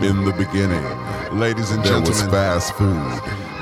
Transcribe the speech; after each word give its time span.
In 0.00 0.24
the 0.24 0.32
beginning, 0.32 0.82
Ladies 1.38 1.70
and 1.70 1.84
there 1.84 2.00
was 2.00 2.08
gentlemen, 2.08 2.30
fast 2.30 2.74
food. 2.74 2.96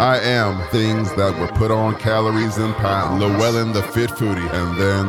I 0.00 0.18
am 0.22 0.66
things 0.70 1.12
that 1.14 1.38
were 1.38 1.46
put 1.48 1.70
on 1.70 1.96
calories 1.96 2.56
and 2.56 2.74
pounds. 2.74 3.20
Llewellyn 3.20 3.72
the 3.72 3.82
Fit 3.82 4.10
Foodie. 4.10 4.48
And 4.52 4.78
then 4.78 5.06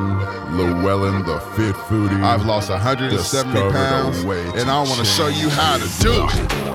Llewellyn 0.57 1.23
the 1.23 1.39
Fit 1.55 1.75
Foodie. 1.75 2.21
I've 2.21 2.45
lost 2.45 2.69
170 2.69 3.15
discovered 3.15 3.69
a 3.69 3.71
pounds, 3.71 4.23
and 4.55 4.69
I 4.69 4.79
want 4.79 4.99
to 4.99 5.05
show 5.05 5.27
you 5.27 5.49
how 5.49 5.77
to 5.77 6.01
do 6.01 6.27
it. 6.27 6.70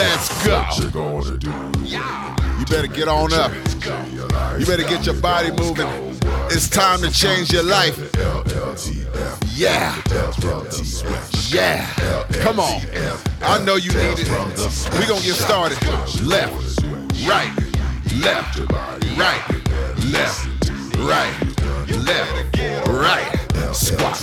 Let's 0.00 0.28
go. 0.46 0.64
You 2.58 2.64
better 2.66 2.86
get 2.86 3.06
on 3.06 3.34
up. 3.34 3.52
You 4.58 4.64
better 4.64 4.82
get 4.82 5.04
your 5.04 5.14
body 5.20 5.50
moving. 5.50 5.86
It's 6.50 6.70
time 6.70 7.00
to 7.02 7.10
change 7.10 7.52
your 7.52 7.64
life. 7.64 7.98
Yeah. 9.54 9.94
Yeah. 11.50 11.86
Come 12.42 12.60
on. 12.60 12.80
I 13.42 13.62
know 13.62 13.76
you 13.76 13.90
need 13.90 14.18
it. 14.20 14.28
We 14.98 15.06
gonna 15.06 15.20
get 15.20 15.34
started. 15.34 15.78
Left, 16.24 16.82
right, 17.26 17.52
left, 18.20 18.58
right, 19.18 19.42
left, 20.10 20.48
right, 20.96 21.34
left, 22.06 22.88
right. 22.88 23.36
Squat, 23.74 24.16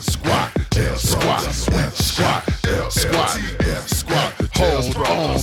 squat, 0.00 0.50
squat, 0.96 1.40
squat, 1.52 1.92
squat, 1.92 2.49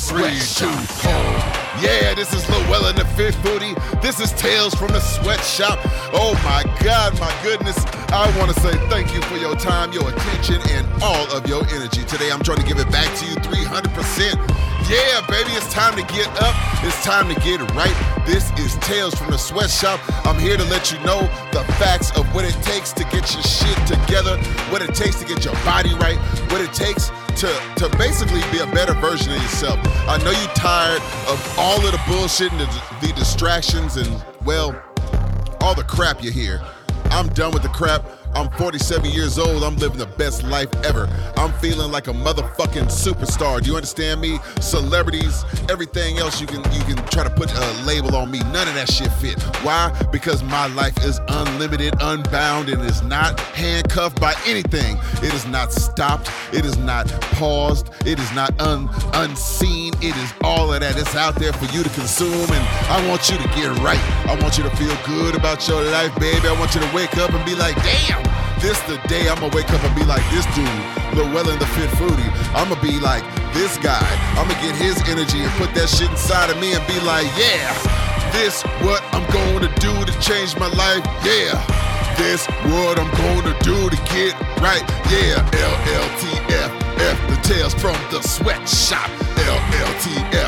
three, 0.07 0.39
two, 0.55 0.71
hold. 1.03 1.67
Yeah, 1.83 2.15
this 2.15 2.33
is 2.33 2.47
Llewellyn 2.49 2.95
the 2.95 3.05
Fit 3.19 3.35
Foodie. 3.43 3.75
This 4.01 4.19
is 4.19 4.31
Tales 4.33 4.73
from 4.73 4.87
the 4.87 5.01
Sweatshop. 5.01 5.77
Oh 6.13 6.33
my 6.43 6.63
God, 6.81 7.19
my 7.19 7.31
goodness. 7.43 7.77
I 8.09 8.25
want 8.39 8.53
to 8.55 8.59
say 8.61 8.71
thank 8.87 9.13
you 9.13 9.21
for 9.23 9.35
your 9.35 9.55
time, 9.55 9.91
your 9.91 10.09
attention, 10.09 10.61
and 10.71 10.87
all 11.03 11.29
of 11.35 11.45
your 11.45 11.67
energy. 11.67 12.03
Today 12.05 12.31
I'm 12.31 12.41
trying 12.41 12.59
to 12.59 12.65
give 12.65 12.79
it 12.79 12.89
back 12.89 13.13
to 13.19 13.25
you 13.25 13.35
300%. 13.35 14.35
Yeah, 14.89 15.19
baby, 15.27 15.51
it's 15.51 15.71
time 15.73 15.95
to 15.97 16.13
get 16.13 16.27
up. 16.41 16.55
It's 16.83 17.03
time 17.03 17.27
to 17.27 17.39
get 17.41 17.59
right. 17.75 18.23
This 18.25 18.49
is 18.57 18.75
Tales 18.77 19.13
from 19.13 19.31
the 19.31 19.37
Sweatshop. 19.37 19.99
I'm 20.25 20.39
here 20.39 20.55
to 20.55 20.63
let 20.65 20.91
you 20.91 20.99
know 20.99 21.19
the 21.51 21.65
facts 21.75 22.15
of 22.17 22.25
what 22.33 22.45
it 22.45 22.55
takes 22.63 22.93
to 22.93 23.03
get 23.03 23.33
your 23.33 23.43
shit 23.43 23.77
together, 23.85 24.37
what 24.71 24.81
it 24.81 24.95
takes 24.95 25.19
to 25.19 25.25
get 25.25 25.43
your 25.43 25.55
body 25.65 25.93
right, 25.95 26.17
what 26.49 26.61
it 26.61 26.71
takes 26.71 27.11
to, 27.37 27.47
to 27.75 27.97
basically 27.97 28.41
be 28.51 28.57
a 28.59 28.65
better 28.73 28.93
version 28.93 29.31
of 29.31 29.39
yourself. 29.39 29.77
I 30.07 30.17
know 30.23 30.31
you're 30.31 30.55
tired 30.55 31.01
of 31.29 31.55
all 31.59 31.77
of 31.85 31.91
the 31.91 32.01
bullshit 32.07 32.51
and 32.51 32.61
the, 32.61 33.07
the 33.07 33.13
distractions 33.13 33.95
and, 33.95 34.23
well, 34.43 34.75
all 35.61 35.75
the 35.75 35.83
crap 35.83 36.23
you 36.23 36.31
hear. 36.31 36.61
I'm 37.11 37.27
done 37.29 37.51
with 37.51 37.61
the 37.61 37.69
crap. 37.69 38.03
I'm 38.37 38.51
47 38.51 39.09
years 39.09 39.39
old. 39.39 39.63
I'm 39.63 39.77
living 39.77 39.97
the 39.97 40.05
best 40.05 40.43
life 40.43 40.69
ever. 40.85 41.09
I'm 41.37 41.51
feeling 41.53 41.91
like 41.91 42.07
a 42.07 42.11
motherfucking 42.11 42.85
superstar. 42.85 43.63
Do 43.63 43.71
you 43.71 43.75
understand 43.75 44.21
me? 44.21 44.37
Celebrities, 44.61 45.43
everything 45.71 46.19
else 46.19 46.39
you 46.39 46.45
can 46.45 46.59
you 46.71 46.81
can 46.81 46.97
try 47.07 47.23
to 47.23 47.31
put 47.31 47.51
a 47.51 47.71
label 47.83 48.15
on 48.15 48.29
me. 48.29 48.37
None 48.53 48.67
of 48.67 48.75
that 48.75 48.91
shit 48.91 49.11
fit. 49.13 49.41
Why? 49.65 49.89
Because 50.11 50.43
my 50.43 50.67
life 50.67 50.95
is 51.03 51.19
unlimited, 51.27 51.95
unbound, 51.99 52.69
and 52.69 52.83
is 52.83 53.01
not 53.01 53.39
handcuffed 53.39 54.21
by 54.21 54.35
anything. 54.45 54.99
It 55.23 55.33
is 55.33 55.47
not 55.47 55.73
stopped. 55.73 56.29
It 56.53 56.63
is 56.63 56.77
not 56.77 57.07
paused. 57.39 57.89
It 58.05 58.19
is 58.19 58.31
not 58.33 58.61
un, 58.61 58.87
unseen. 59.13 59.95
It 59.95 60.15
is 60.15 60.33
all 60.41 60.71
of 60.71 60.81
that. 60.81 60.95
It's 60.95 61.15
out 61.15 61.33
there 61.37 61.53
for 61.53 61.65
you 61.75 61.81
to 61.81 61.89
consume, 61.89 62.51
and 62.51 62.67
I 62.91 63.03
want 63.09 63.31
you 63.31 63.37
to 63.37 63.47
get 63.55 63.75
right. 63.79 64.01
I 64.29 64.37
want 64.39 64.59
you 64.59 64.63
to 64.63 64.75
feel 64.75 64.95
good 65.07 65.35
about 65.35 65.67
your 65.67 65.81
life, 65.85 66.13
baby. 66.19 66.47
I 66.47 66.59
want 66.59 66.75
you 66.75 66.81
to 66.81 66.95
wake 66.95 67.17
up 67.17 67.33
and 67.33 67.43
be 67.43 67.55
like, 67.55 67.75
damn. 67.77 68.26
This 68.59 68.79
the 68.89 68.97
day 69.07 69.29
I'ma 69.29 69.49
wake 69.53 69.69
up 69.69 69.83
and 69.83 69.95
be 69.95 70.03
like 70.03 70.23
this 70.31 70.45
dude, 70.55 70.65
Llewellyn 71.13 71.59
the 71.59 71.67
Fit 71.77 71.89
Foodie. 71.91 72.31
I'ma 72.57 72.75
be 72.81 72.99
like 72.99 73.23
this 73.53 73.77
guy. 73.77 74.01
I'ma 74.33 74.53
get 74.61 74.75
his 74.75 74.97
energy 75.07 75.39
and 75.41 75.51
put 75.61 75.73
that 75.75 75.87
shit 75.89 76.09
inside 76.09 76.49
of 76.49 76.57
me 76.59 76.73
and 76.73 76.85
be 76.87 76.99
like, 77.05 77.27
yeah, 77.37 77.69
this 78.33 78.63
what 78.81 79.03
I'm 79.13 79.25
gonna 79.29 79.69
do 79.77 79.93
to 80.05 80.13
change 80.19 80.57
my 80.57 80.67
life. 80.73 81.05
Yeah, 81.21 81.53
this 82.17 82.45
what 82.73 82.97
I'm 82.99 83.11
gonna 83.13 83.53
do 83.61 83.89
to 83.89 83.97
get 84.09 84.33
right. 84.59 84.83
Yeah, 85.13 85.37
LLTF, 85.53 86.71
F 86.97 87.17
the 87.29 87.37
tales 87.47 87.73
from 87.75 87.95
the 88.09 88.21
sweatshop. 88.21 89.09
LLTF. 89.37 90.46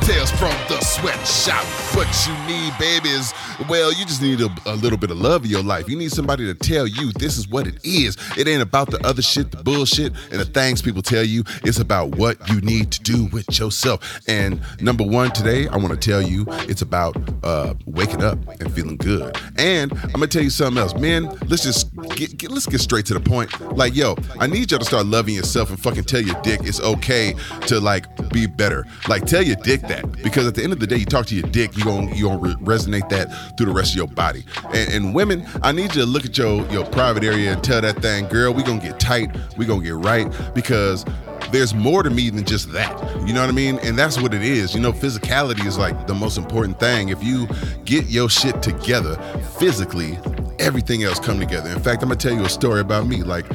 Tales 0.00 0.30
from 0.30 0.54
the 0.68 0.80
sweatshop. 0.80 1.64
What 1.94 2.08
you 2.26 2.34
need, 2.46 2.72
baby, 2.78 3.10
is 3.10 3.32
well, 3.68 3.92
you 3.92 4.04
just 4.04 4.22
need 4.22 4.40
a, 4.40 4.48
a 4.66 4.74
little 4.74 4.98
bit 4.98 5.10
of 5.10 5.20
love 5.20 5.44
in 5.44 5.50
your 5.50 5.62
life. 5.62 5.88
You 5.88 5.96
need 5.96 6.10
somebody 6.10 6.46
to 6.46 6.54
tell 6.54 6.86
you 6.86 7.12
this 7.12 7.36
is 7.36 7.48
what 7.48 7.66
it 7.66 7.84
is. 7.84 8.16
It 8.36 8.48
ain't 8.48 8.62
about 8.62 8.90
the 8.90 9.04
other 9.06 9.22
shit, 9.22 9.50
the 9.50 9.62
bullshit, 9.62 10.12
and 10.30 10.40
the 10.40 10.44
things 10.44 10.80
people 10.80 11.02
tell 11.02 11.22
you. 11.22 11.44
It's 11.64 11.78
about 11.78 12.16
what 12.16 12.48
you 12.48 12.60
need 12.62 12.90
to 12.92 13.02
do 13.02 13.26
with 13.26 13.58
yourself. 13.58 14.20
And 14.26 14.60
number 14.80 15.04
one 15.04 15.30
today, 15.32 15.68
I 15.68 15.76
want 15.76 15.90
to 15.90 15.96
tell 15.96 16.22
you 16.22 16.46
it's 16.68 16.82
about 16.82 17.16
uh, 17.44 17.74
waking 17.86 18.22
up 18.22 18.38
and 18.60 18.72
feeling 18.72 18.96
good. 18.96 19.36
And 19.56 19.92
I'm 19.92 20.12
gonna 20.12 20.26
tell 20.28 20.42
you 20.42 20.50
something 20.50 20.80
else, 20.80 20.94
man. 20.94 21.26
Let's 21.48 21.64
just 21.64 21.94
get, 22.16 22.38
get 22.38 22.50
let's 22.50 22.66
get 22.66 22.80
straight 22.80 23.06
to 23.06 23.14
the 23.14 23.20
point. 23.20 23.60
Like, 23.76 23.94
yo, 23.94 24.16
I 24.38 24.46
need 24.46 24.70
y'all 24.70 24.80
to 24.80 24.86
start 24.86 25.06
loving 25.06 25.34
yourself 25.34 25.70
and 25.70 25.78
fucking 25.78 26.04
tell 26.04 26.20
your 26.20 26.40
dick 26.42 26.60
it's 26.64 26.80
okay 26.80 27.34
to 27.66 27.80
like 27.80 28.30
be 28.30 28.46
better. 28.46 28.86
Like, 29.08 29.26
tell 29.26 29.42
your 29.42 29.56
dick 29.56 29.82
that 29.90 30.10
because 30.22 30.46
at 30.46 30.54
the 30.54 30.62
end 30.62 30.72
of 30.72 30.80
the 30.80 30.86
day, 30.86 30.96
you 30.96 31.04
talk 31.04 31.26
to 31.26 31.34
your 31.34 31.48
dick, 31.50 31.76
you 31.76 31.84
gonna 31.84 32.14
you 32.14 32.24
gonna 32.24 32.38
re- 32.38 32.54
resonate 32.54 33.08
that 33.10 33.26
through 33.56 33.66
the 33.66 33.72
rest 33.72 33.92
of 33.92 33.96
your 33.96 34.06
body. 34.08 34.44
And, 34.72 34.92
and 34.92 35.14
women, 35.14 35.46
I 35.62 35.72
need 35.72 35.94
you 35.94 36.02
to 36.02 36.06
look 36.06 36.24
at 36.24 36.36
your 36.38 36.66
your 36.70 36.84
private 36.86 37.24
area 37.24 37.52
and 37.52 37.62
tell 37.62 37.80
that 37.80 37.96
thing, 37.96 38.26
girl, 38.28 38.54
we 38.54 38.62
gonna 38.62 38.80
get 38.80 38.98
tight, 38.98 39.36
we 39.56 39.66
gonna 39.66 39.84
get 39.84 39.94
right 39.94 40.26
because 40.54 41.04
there's 41.52 41.74
more 41.74 42.02
to 42.02 42.10
me 42.10 42.30
than 42.30 42.44
just 42.44 42.72
that. 42.72 42.92
You 43.26 43.34
know 43.34 43.40
what 43.40 43.48
I 43.48 43.52
mean? 43.52 43.78
And 43.80 43.98
that's 43.98 44.20
what 44.20 44.34
it 44.34 44.42
is. 44.42 44.74
You 44.74 44.80
know, 44.80 44.92
physicality 44.92 45.66
is 45.66 45.76
like 45.76 46.06
the 46.06 46.14
most 46.14 46.38
important 46.38 46.78
thing. 46.78 47.08
If 47.08 47.22
you 47.24 47.48
get 47.84 48.06
your 48.06 48.28
shit 48.28 48.62
together 48.62 49.16
physically, 49.58 50.18
everything 50.58 51.02
else 51.02 51.18
come 51.18 51.40
together. 51.40 51.70
In 51.70 51.80
fact, 51.80 52.02
I'm 52.02 52.08
gonna 52.08 52.16
tell 52.20 52.32
you 52.32 52.44
a 52.44 52.48
story 52.48 52.80
about 52.80 53.06
me. 53.06 53.22
Like 53.22 53.46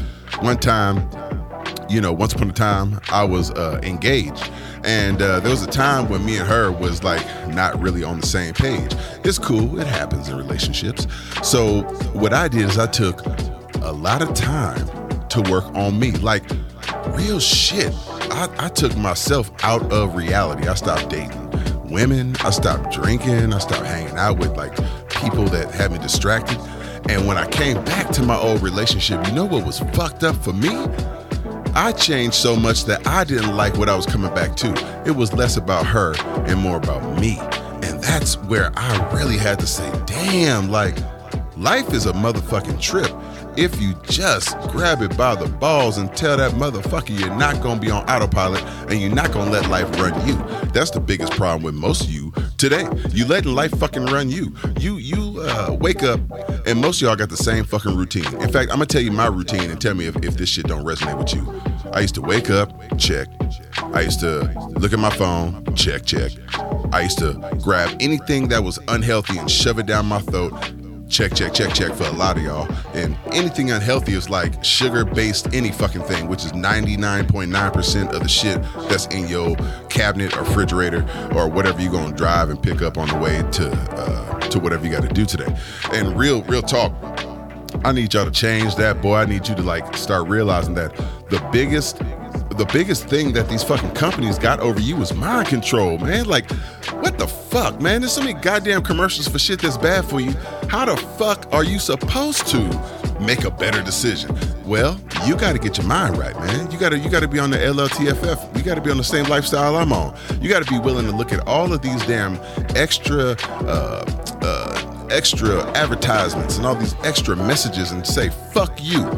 one 0.41 0.57
time, 0.57 1.09
you 1.89 2.01
know, 2.01 2.11
once 2.11 2.33
upon 2.33 2.49
a 2.49 2.53
time, 2.53 2.99
I 3.11 3.23
was 3.23 3.51
uh, 3.51 3.79
engaged, 3.83 4.49
and 4.83 5.21
uh, 5.21 5.39
there 5.39 5.51
was 5.51 5.63
a 5.63 5.67
time 5.67 6.09
when 6.09 6.25
me 6.25 6.37
and 6.37 6.47
her 6.47 6.71
was 6.71 7.03
like 7.03 7.25
not 7.47 7.79
really 7.79 8.03
on 8.03 8.19
the 8.19 8.27
same 8.27 8.53
page. 8.53 8.93
It's 9.23 9.37
cool; 9.37 9.79
it 9.79 9.87
happens 9.87 10.29
in 10.29 10.37
relationships. 10.37 11.07
So 11.43 11.81
what 12.13 12.33
I 12.33 12.47
did 12.47 12.61
is 12.69 12.77
I 12.77 12.87
took 12.87 13.25
a 13.81 13.91
lot 13.91 14.21
of 14.21 14.33
time 14.33 14.87
to 15.29 15.41
work 15.51 15.65
on 15.75 15.99
me, 15.99 16.11
like 16.11 16.43
real 17.09 17.39
shit. 17.39 17.93
I, 18.31 18.49
I 18.57 18.69
took 18.69 18.95
myself 18.97 19.51
out 19.63 19.91
of 19.91 20.15
reality. 20.15 20.67
I 20.67 20.73
stopped 20.73 21.09
dating 21.09 21.45
women. 21.89 22.35
I 22.41 22.49
stopped 22.49 22.91
drinking. 22.91 23.53
I 23.53 23.59
stopped 23.59 23.85
hanging 23.85 24.17
out 24.17 24.37
with 24.37 24.55
like 24.57 24.75
people 25.09 25.45
that 25.45 25.71
had 25.71 25.91
me 25.91 25.99
distracted. 25.99 26.59
And 27.07 27.27
when 27.27 27.37
I 27.37 27.47
came 27.47 27.83
back 27.85 28.09
to 28.13 28.23
my 28.23 28.37
old 28.37 28.61
relationship, 28.61 29.25
you 29.27 29.33
know 29.33 29.45
what 29.45 29.65
was 29.65 29.79
fucked 29.79 30.23
up 30.23 30.35
for 30.43 30.53
me? 30.53 30.69
I 31.77 31.91
changed 31.91 32.35
so 32.35 32.55
much 32.55 32.85
that 32.85 33.05
I 33.05 33.25
didn't 33.25 33.53
like 33.57 33.75
what 33.75 33.89
I 33.89 33.95
was 33.97 34.05
coming 34.05 34.33
back 34.33 34.55
to. 34.57 35.03
It 35.05 35.11
was 35.11 35.33
less 35.33 35.57
about 35.57 35.85
her 35.85 36.15
and 36.45 36.57
more 36.57 36.77
about 36.77 37.19
me. 37.19 37.37
And 37.83 38.01
that's 38.01 38.37
where 38.43 38.71
I 38.77 39.13
really 39.13 39.37
had 39.37 39.59
to 39.59 39.67
say, 39.67 39.91
damn, 40.05 40.69
like, 40.69 40.97
life 41.57 41.91
is 41.93 42.05
a 42.05 42.13
motherfucking 42.13 42.79
trip. 42.79 43.11
If 43.57 43.81
you 43.81 43.93
just 44.09 44.57
grab 44.69 45.01
it 45.01 45.15
by 45.17 45.35
the 45.35 45.47
balls 45.47 45.97
and 45.97 46.13
tell 46.15 46.35
that 46.37 46.51
motherfucker 46.51 47.17
you're 47.17 47.33
not 47.35 47.61
gonna 47.63 47.79
be 47.79 47.89
on 47.89 48.03
autopilot 48.09 48.61
and 48.89 48.99
you're 48.99 49.13
not 49.13 49.31
gonna 49.31 49.49
let 49.49 49.69
life 49.69 49.89
run 49.99 50.27
you. 50.27 50.35
That's 50.73 50.91
the 50.91 50.99
biggest 50.99 51.31
problem 51.33 51.63
with 51.63 51.73
most 51.73 52.03
of 52.03 52.09
you 52.09 52.33
today. 52.57 52.87
You 53.11 53.25
letting 53.25 53.53
life 53.55 53.71
fucking 53.77 54.07
run 54.07 54.29
you. 54.29 54.53
You 54.79 54.97
you 54.97 55.39
uh, 55.39 55.77
wake 55.79 56.03
up 56.03 56.19
and 56.65 56.81
most 56.81 57.01
of 57.01 57.07
y'all 57.07 57.15
got 57.15 57.29
the 57.29 57.37
same 57.37 57.63
fucking 57.63 57.95
routine. 57.95 58.27
In 58.41 58.51
fact, 58.51 58.71
I'm 58.71 58.77
gonna 58.77 58.87
tell 58.87 59.01
you 59.01 59.11
my 59.11 59.27
routine 59.27 59.69
and 59.69 59.79
tell 59.79 59.93
me 59.93 60.05
if, 60.07 60.17
if 60.17 60.35
this 60.35 60.49
shit 60.49 60.67
don't 60.67 60.83
resonate 60.83 61.17
with 61.17 61.33
you. 61.33 61.61
I 61.93 62.01
used 62.01 62.15
to 62.15 62.21
wake 62.21 62.49
up, 62.49 62.97
check. 62.97 63.27
I 63.93 64.01
used 64.01 64.19
to 64.19 64.51
look 64.79 64.91
at 64.91 64.99
my 64.99 65.11
phone, 65.11 65.63
check, 65.75 66.05
check. 66.05 66.31
I 66.91 67.03
used 67.03 67.19
to 67.19 67.33
grab 67.61 67.95
anything 68.01 68.49
that 68.49 68.63
was 68.63 68.79
unhealthy 68.89 69.37
and 69.37 69.49
shove 69.49 69.79
it 69.79 69.85
down 69.85 70.07
my 70.07 70.19
throat. 70.19 70.53
Check, 71.15 71.33
check, 71.33 71.53
check, 71.53 71.73
check 71.73 71.93
for 71.93 72.03
a 72.03 72.11
lot 72.11 72.35
of 72.35 72.43
y'all. 72.43 72.69
And 72.93 73.15
anything 73.31 73.71
unhealthy 73.71 74.15
is 74.15 74.29
like 74.29 74.61
sugar 74.65 75.05
based 75.05 75.53
any 75.53 75.71
fucking 75.71 76.01
thing, 76.01 76.27
which 76.27 76.43
is 76.43 76.51
99.9% 76.51 78.11
of 78.11 78.21
the 78.21 78.27
shit 78.27 78.61
that's 78.89 79.05
in 79.05 79.29
your 79.29 79.55
cabinet 79.87 80.35
or 80.35 80.41
refrigerator 80.41 81.03
or 81.33 81.47
whatever 81.47 81.81
you're 81.81 81.93
gonna 81.93 82.13
drive 82.13 82.49
and 82.49 82.61
pick 82.61 82.81
up 82.81 82.97
on 82.97 83.07
the 83.07 83.15
way 83.15 83.41
to 83.53 83.71
uh, 83.71 84.39
to 84.49 84.59
whatever 84.59 84.85
you 84.85 84.91
gotta 84.91 85.07
do 85.07 85.25
today. 85.25 85.47
And 85.93 86.19
real, 86.19 86.43
real 86.43 86.61
talk, 86.61 86.91
I 87.85 87.93
need 87.93 88.13
y'all 88.13 88.25
to 88.25 88.31
change 88.31 88.75
that, 88.75 89.01
boy. 89.01 89.15
I 89.15 89.23
need 89.23 89.47
you 89.47 89.55
to 89.55 89.63
like 89.63 89.95
start 89.95 90.27
realizing 90.27 90.73
that 90.73 90.93
the 91.29 91.39
biggest 91.53 92.01
the 92.57 92.65
biggest 92.65 93.07
thing 93.07 93.33
that 93.33 93.49
these 93.49 93.63
fucking 93.63 93.91
companies 93.91 94.39
got 94.39 94.59
over 94.59 94.79
you 94.79 95.01
is 95.01 95.13
mind 95.13 95.47
control, 95.47 95.97
man. 95.97 96.25
Like, 96.25 96.49
what 97.01 97.19
the 97.19 97.27
fuck, 97.27 97.81
man? 97.81 98.01
There's 98.01 98.13
so 98.13 98.21
many 98.21 98.33
goddamn 98.39 98.83
commercials 98.83 99.27
for 99.27 99.39
shit 99.39 99.61
that's 99.61 99.77
bad 99.77 100.05
for 100.05 100.19
you. 100.21 100.31
How 100.69 100.85
the 100.85 100.95
fuck 101.17 101.47
are 101.51 101.63
you 101.63 101.79
supposed 101.79 102.47
to 102.47 103.17
make 103.19 103.43
a 103.43 103.51
better 103.51 103.81
decision? 103.81 104.35
Well, 104.65 104.99
you 105.25 105.35
got 105.35 105.53
to 105.53 105.59
get 105.59 105.77
your 105.77 105.87
mind 105.87 106.17
right, 106.17 106.35
man. 106.39 106.71
You 106.71 106.79
got 106.79 106.89
to 106.89 106.97
you 106.97 107.09
got 107.09 107.21
to 107.21 107.27
be 107.27 107.39
on 107.39 107.51
the 107.51 107.57
LLTFF. 107.57 108.57
You 108.57 108.63
got 108.63 108.75
to 108.75 108.81
be 108.81 108.89
on 108.89 108.97
the 108.97 109.03
same 109.03 109.25
lifestyle 109.25 109.75
I'm 109.75 109.91
on. 109.91 110.17
You 110.41 110.49
got 110.49 110.63
to 110.63 110.71
be 110.71 110.79
willing 110.79 111.05
to 111.05 111.15
look 111.15 111.33
at 111.33 111.45
all 111.47 111.71
of 111.73 111.81
these 111.81 112.05
damn 112.05 112.39
extra 112.75 113.35
uh, 113.65 114.05
uh, 114.41 115.07
extra 115.11 115.63
advertisements 115.71 116.57
and 116.57 116.65
all 116.65 116.75
these 116.75 116.95
extra 117.03 117.35
messages 117.35 117.91
and 117.91 118.05
say 118.05 118.29
fuck 118.53 118.77
you. 118.81 119.09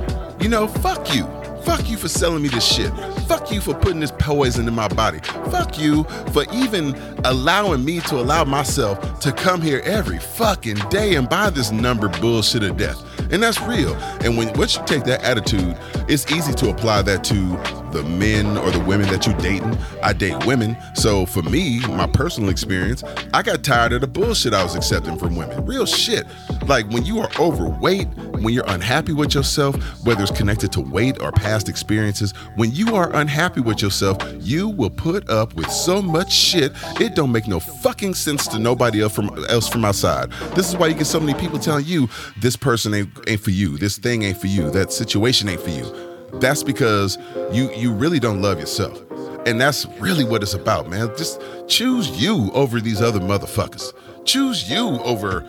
You 0.41 0.49
know, 0.49 0.67
fuck 0.67 1.13
you. 1.13 1.25
Fuck 1.63 1.89
you 1.89 1.97
for 1.97 2.07
selling 2.07 2.43
me 2.43 2.49
this 2.49 2.65
shit. 2.65 2.91
Fuck 3.27 3.51
you 3.51 3.59
for 3.59 3.73
putting 3.73 3.99
this 3.99 4.11
poison 4.11 4.67
in 4.67 4.73
my 4.73 4.87
body. 4.87 5.19
Fuck 5.51 5.77
you 5.77 6.05
for 6.31 6.45
even 6.53 6.95
allowing 7.25 7.83
me 7.83 7.99
to 8.01 8.15
allow 8.15 8.45
myself 8.45 9.19
to 9.19 9.33
come 9.33 9.61
here 9.61 9.81
every 9.83 10.17
fucking 10.17 10.77
day 10.89 11.15
and 11.15 11.27
buy 11.27 11.49
this 11.49 11.71
number 11.71 12.07
bullshit 12.07 12.63
of 12.63 12.77
death. 12.77 13.03
And 13.31 13.43
that's 13.43 13.59
real. 13.61 13.95
And 14.23 14.37
when 14.37 14.53
once 14.53 14.77
you 14.77 14.83
take 14.85 15.03
that 15.03 15.23
attitude, 15.23 15.77
it's 16.07 16.31
easy 16.31 16.53
to 16.53 16.69
apply 16.69 17.01
that 17.01 17.25
to 17.25 17.57
the 17.91 18.03
men 18.03 18.57
or 18.57 18.71
the 18.71 18.79
women 18.79 19.07
that 19.09 19.25
you 19.25 19.33
dating. 19.35 19.77
I 20.03 20.13
date 20.13 20.45
women. 20.45 20.77
So 20.93 21.25
for 21.25 21.41
me, 21.43 21.79
my 21.87 22.07
personal 22.07 22.49
experience, 22.49 23.03
I 23.33 23.41
got 23.41 23.63
tired 23.63 23.93
of 23.93 24.01
the 24.01 24.07
bullshit 24.07 24.53
I 24.53 24.63
was 24.63 24.75
accepting 24.75 25.17
from 25.17 25.35
women. 25.35 25.65
Real 25.65 25.85
shit. 25.85 26.25
Like 26.67 26.89
when 26.89 27.05
you 27.05 27.19
are 27.19 27.29
overweight, 27.39 28.07
when 28.39 28.53
you're 28.53 28.65
unhappy 28.67 29.13
with 29.13 29.33
yourself, 29.33 29.75
whether 30.05 30.23
it's 30.23 30.31
connected 30.31 30.71
to 30.73 30.81
weight 30.81 31.21
or 31.21 31.31
past 31.31 31.69
experiences, 31.69 32.33
when 32.55 32.71
you 32.71 32.95
are 32.95 33.13
unhappy 33.15 33.61
with 33.61 33.81
yourself, 33.81 34.17
you 34.39 34.69
will 34.69 34.89
put 34.89 35.29
up 35.29 35.53
with 35.55 35.69
so 35.71 36.01
much 36.01 36.31
shit. 36.31 36.71
It 36.99 37.15
don't 37.15 37.31
make 37.31 37.47
no 37.47 37.59
fucking 37.59 38.15
sense 38.15 38.47
to 38.49 38.59
nobody 38.59 39.01
else 39.01 39.15
from 39.15 39.27
else 39.49 39.67
from 39.67 39.85
outside. 39.85 40.31
This 40.55 40.69
is 40.69 40.75
why 40.75 40.87
you 40.87 40.95
get 40.95 41.05
so 41.05 41.19
many 41.19 41.37
people 41.39 41.59
telling 41.59 41.85
you 41.85 42.09
this 42.39 42.55
person 42.55 42.93
ain't, 42.93 43.09
ain't 43.27 43.41
for 43.41 43.51
you, 43.51 43.77
this 43.77 43.97
thing 43.97 44.23
ain't 44.23 44.39
for 44.39 44.47
you, 44.47 44.69
that 44.71 44.91
situation 44.91 45.49
ain't 45.49 45.61
for 45.61 45.69
you. 45.69 46.06
That's 46.33 46.63
because 46.63 47.17
you 47.51 47.71
you 47.73 47.91
really 47.91 48.19
don't 48.19 48.41
love 48.41 48.59
yourself. 48.59 49.01
And 49.45 49.61
that's 49.61 49.85
really 49.99 50.25
what 50.25 50.43
it's 50.43 50.53
about, 50.53 50.89
man. 50.89 51.09
Just 51.17 51.41
choose 51.67 52.09
you 52.21 52.51
over 52.53 52.79
these 52.79 53.01
other 53.01 53.19
motherfuckers. 53.19 53.93
Choose 54.25 54.69
you 54.69 54.99
over 55.03 55.41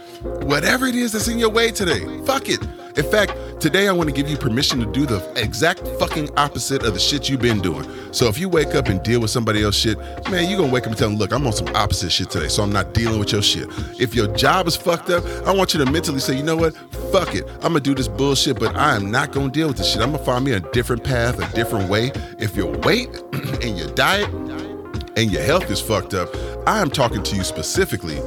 whatever 0.43 0.87
it 0.87 0.95
is 0.95 1.13
that's 1.13 1.29
in 1.29 1.39
your 1.39 1.51
way 1.51 1.71
today. 1.71 2.05
Fuck 2.25 2.49
it. 2.49 2.61
In 2.97 3.09
fact, 3.11 3.61
today 3.61 3.89
I 3.89 3.93
want 3.93 4.09
to 4.09 4.15
give 4.15 4.29
you 4.29 4.37
permission 4.37 4.81
to 4.81 4.87
do 4.87 5.07
the 5.07 5.21
exact 5.37 5.87
fucking 6.01 6.31
opposite 6.37 6.85
of 6.85 6.95
the 6.95 7.01
shit 7.01 7.29
you've 7.29 7.41
been 7.41 7.61
doing. 7.61 7.89
So 8.13 8.27
if 8.27 8.39
you 8.39 8.49
wake 8.49 8.75
up 8.75 8.87
and 8.87 9.03
deal 9.03 9.21
with 9.21 9.31
somebody 9.31 9.63
else 9.63 9.77
shit, 9.77 9.99
man, 10.31 10.49
you're 10.49 10.59
gonna 10.59 10.73
wake 10.73 10.85
up 10.85 10.91
and 10.91 10.97
tell 10.97 11.09
them, 11.09 11.19
look, 11.19 11.33
I'm 11.33 11.47
on 11.47 11.53
some 11.53 11.69
opposite 11.77 12.11
shit 12.11 12.31
today, 12.31 12.49
so 12.49 12.63
I'm 12.63 12.73
not 12.73 12.95
dealing 12.95 13.21
with 13.21 13.33
your 13.33 13.43
shit. 13.43 13.69
If 14.01 14.15
your 14.15 14.27
job 14.37 14.67
is 14.67 14.77
fucked 14.77 15.11
up, 15.11 15.25
I 15.47 15.53
want 15.55 15.75
you 15.75 15.85
to 15.85 15.91
mentally 15.91 16.21
say, 16.21 16.37
you 16.37 16.43
know 16.43 16.57
what? 16.57 16.77
Fuck 17.13 17.35
it. 17.35 17.45
I'm 17.63 17.73
gonna 17.73 17.81
do 17.81 17.95
this 17.95 18.09
bullshit, 18.09 18.59
but 18.59 18.75
I 18.77 18.97
am 18.97 19.11
not 19.11 19.33
gonna 19.33 19.51
deal 19.51 19.69
with 19.69 19.77
this 19.77 19.93
shit. 19.93 20.03
I'm 20.03 20.13
gonna 20.13 20.25
find 20.25 20.45
me 20.45 20.53
a 20.53 20.61
different 20.61 21.05
path, 21.05 21.39
a 21.39 21.55
different 21.55 21.89
way. 21.89 22.11
If 22.39 22.57
your 22.57 22.77
weight 22.79 23.09
and 23.63 23.79
your 23.79 23.89
diet 23.95 24.29
and 25.19 25.33
your 25.33 25.43
health 25.43 25.69
is 25.69 25.81
fucked 25.81 26.15
up, 26.15 26.29
I 26.65 26.81
am 26.81 26.91
talking 26.91 27.25
to 27.25 27.35
you 27.35 27.43
specifically. 27.43 28.19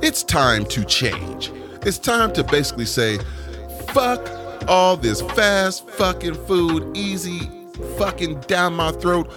It's 0.00 0.22
time 0.22 0.64
to 0.66 0.82
change. 0.82 1.52
It's 1.82 1.98
time 1.98 2.32
to 2.32 2.42
basically 2.42 2.86
say, 2.86 3.18
fuck 3.88 4.26
all 4.66 4.96
this 4.96 5.20
fast 5.20 5.88
fucking 5.90 6.34
food, 6.46 6.96
easy 6.96 7.40
fucking 7.98 8.40
down 8.42 8.74
my 8.74 8.92
throat, 8.92 9.30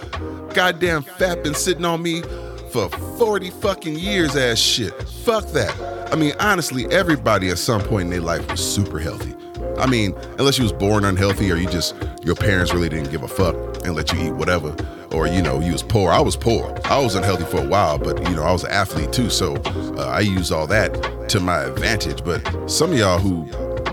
goddamn 0.54 1.02
fat 1.02 1.44
been 1.44 1.54
sitting 1.54 1.84
on 1.84 2.02
me 2.02 2.22
for 2.70 2.88
40 3.18 3.50
fucking 3.50 3.98
years 3.98 4.34
ass 4.34 4.58
shit. 4.58 4.94
Fuck 5.24 5.46
that. 5.48 6.10
I 6.10 6.16
mean, 6.16 6.32
honestly, 6.40 6.86
everybody 6.86 7.50
at 7.50 7.58
some 7.58 7.82
point 7.82 8.04
in 8.04 8.10
their 8.10 8.22
life 8.22 8.50
was 8.50 8.60
super 8.60 8.98
healthy. 8.98 9.34
I 9.78 9.86
mean, 9.86 10.14
unless 10.38 10.56
you 10.56 10.64
was 10.64 10.72
born 10.72 11.04
unhealthy 11.04 11.52
or 11.52 11.56
you 11.56 11.68
just 11.68 11.94
your 12.24 12.36
parents 12.36 12.72
really 12.72 12.88
didn't 12.88 13.10
give 13.10 13.22
a 13.22 13.28
fuck 13.28 13.54
and 13.84 13.94
let 13.94 14.12
you 14.12 14.28
eat 14.28 14.32
whatever, 14.32 14.74
or 15.12 15.26
you 15.26 15.42
know 15.42 15.60
you 15.60 15.72
was 15.72 15.82
poor. 15.82 16.10
I 16.10 16.20
was 16.20 16.36
poor. 16.36 16.78
I 16.84 16.98
was 16.98 17.14
unhealthy 17.14 17.44
for 17.44 17.58
a 17.62 17.66
while, 17.66 17.98
but 17.98 18.18
you 18.28 18.36
know 18.36 18.42
I 18.42 18.52
was 18.52 18.64
an 18.64 18.70
athlete 18.70 19.12
too, 19.12 19.30
so 19.30 19.56
uh, 19.96 20.06
I 20.06 20.20
used 20.20 20.52
all 20.52 20.66
that 20.68 21.28
to 21.30 21.40
my 21.40 21.62
advantage. 21.64 22.24
But 22.24 22.68
some 22.70 22.92
of 22.92 22.98
y'all 22.98 23.18
who 23.18 23.44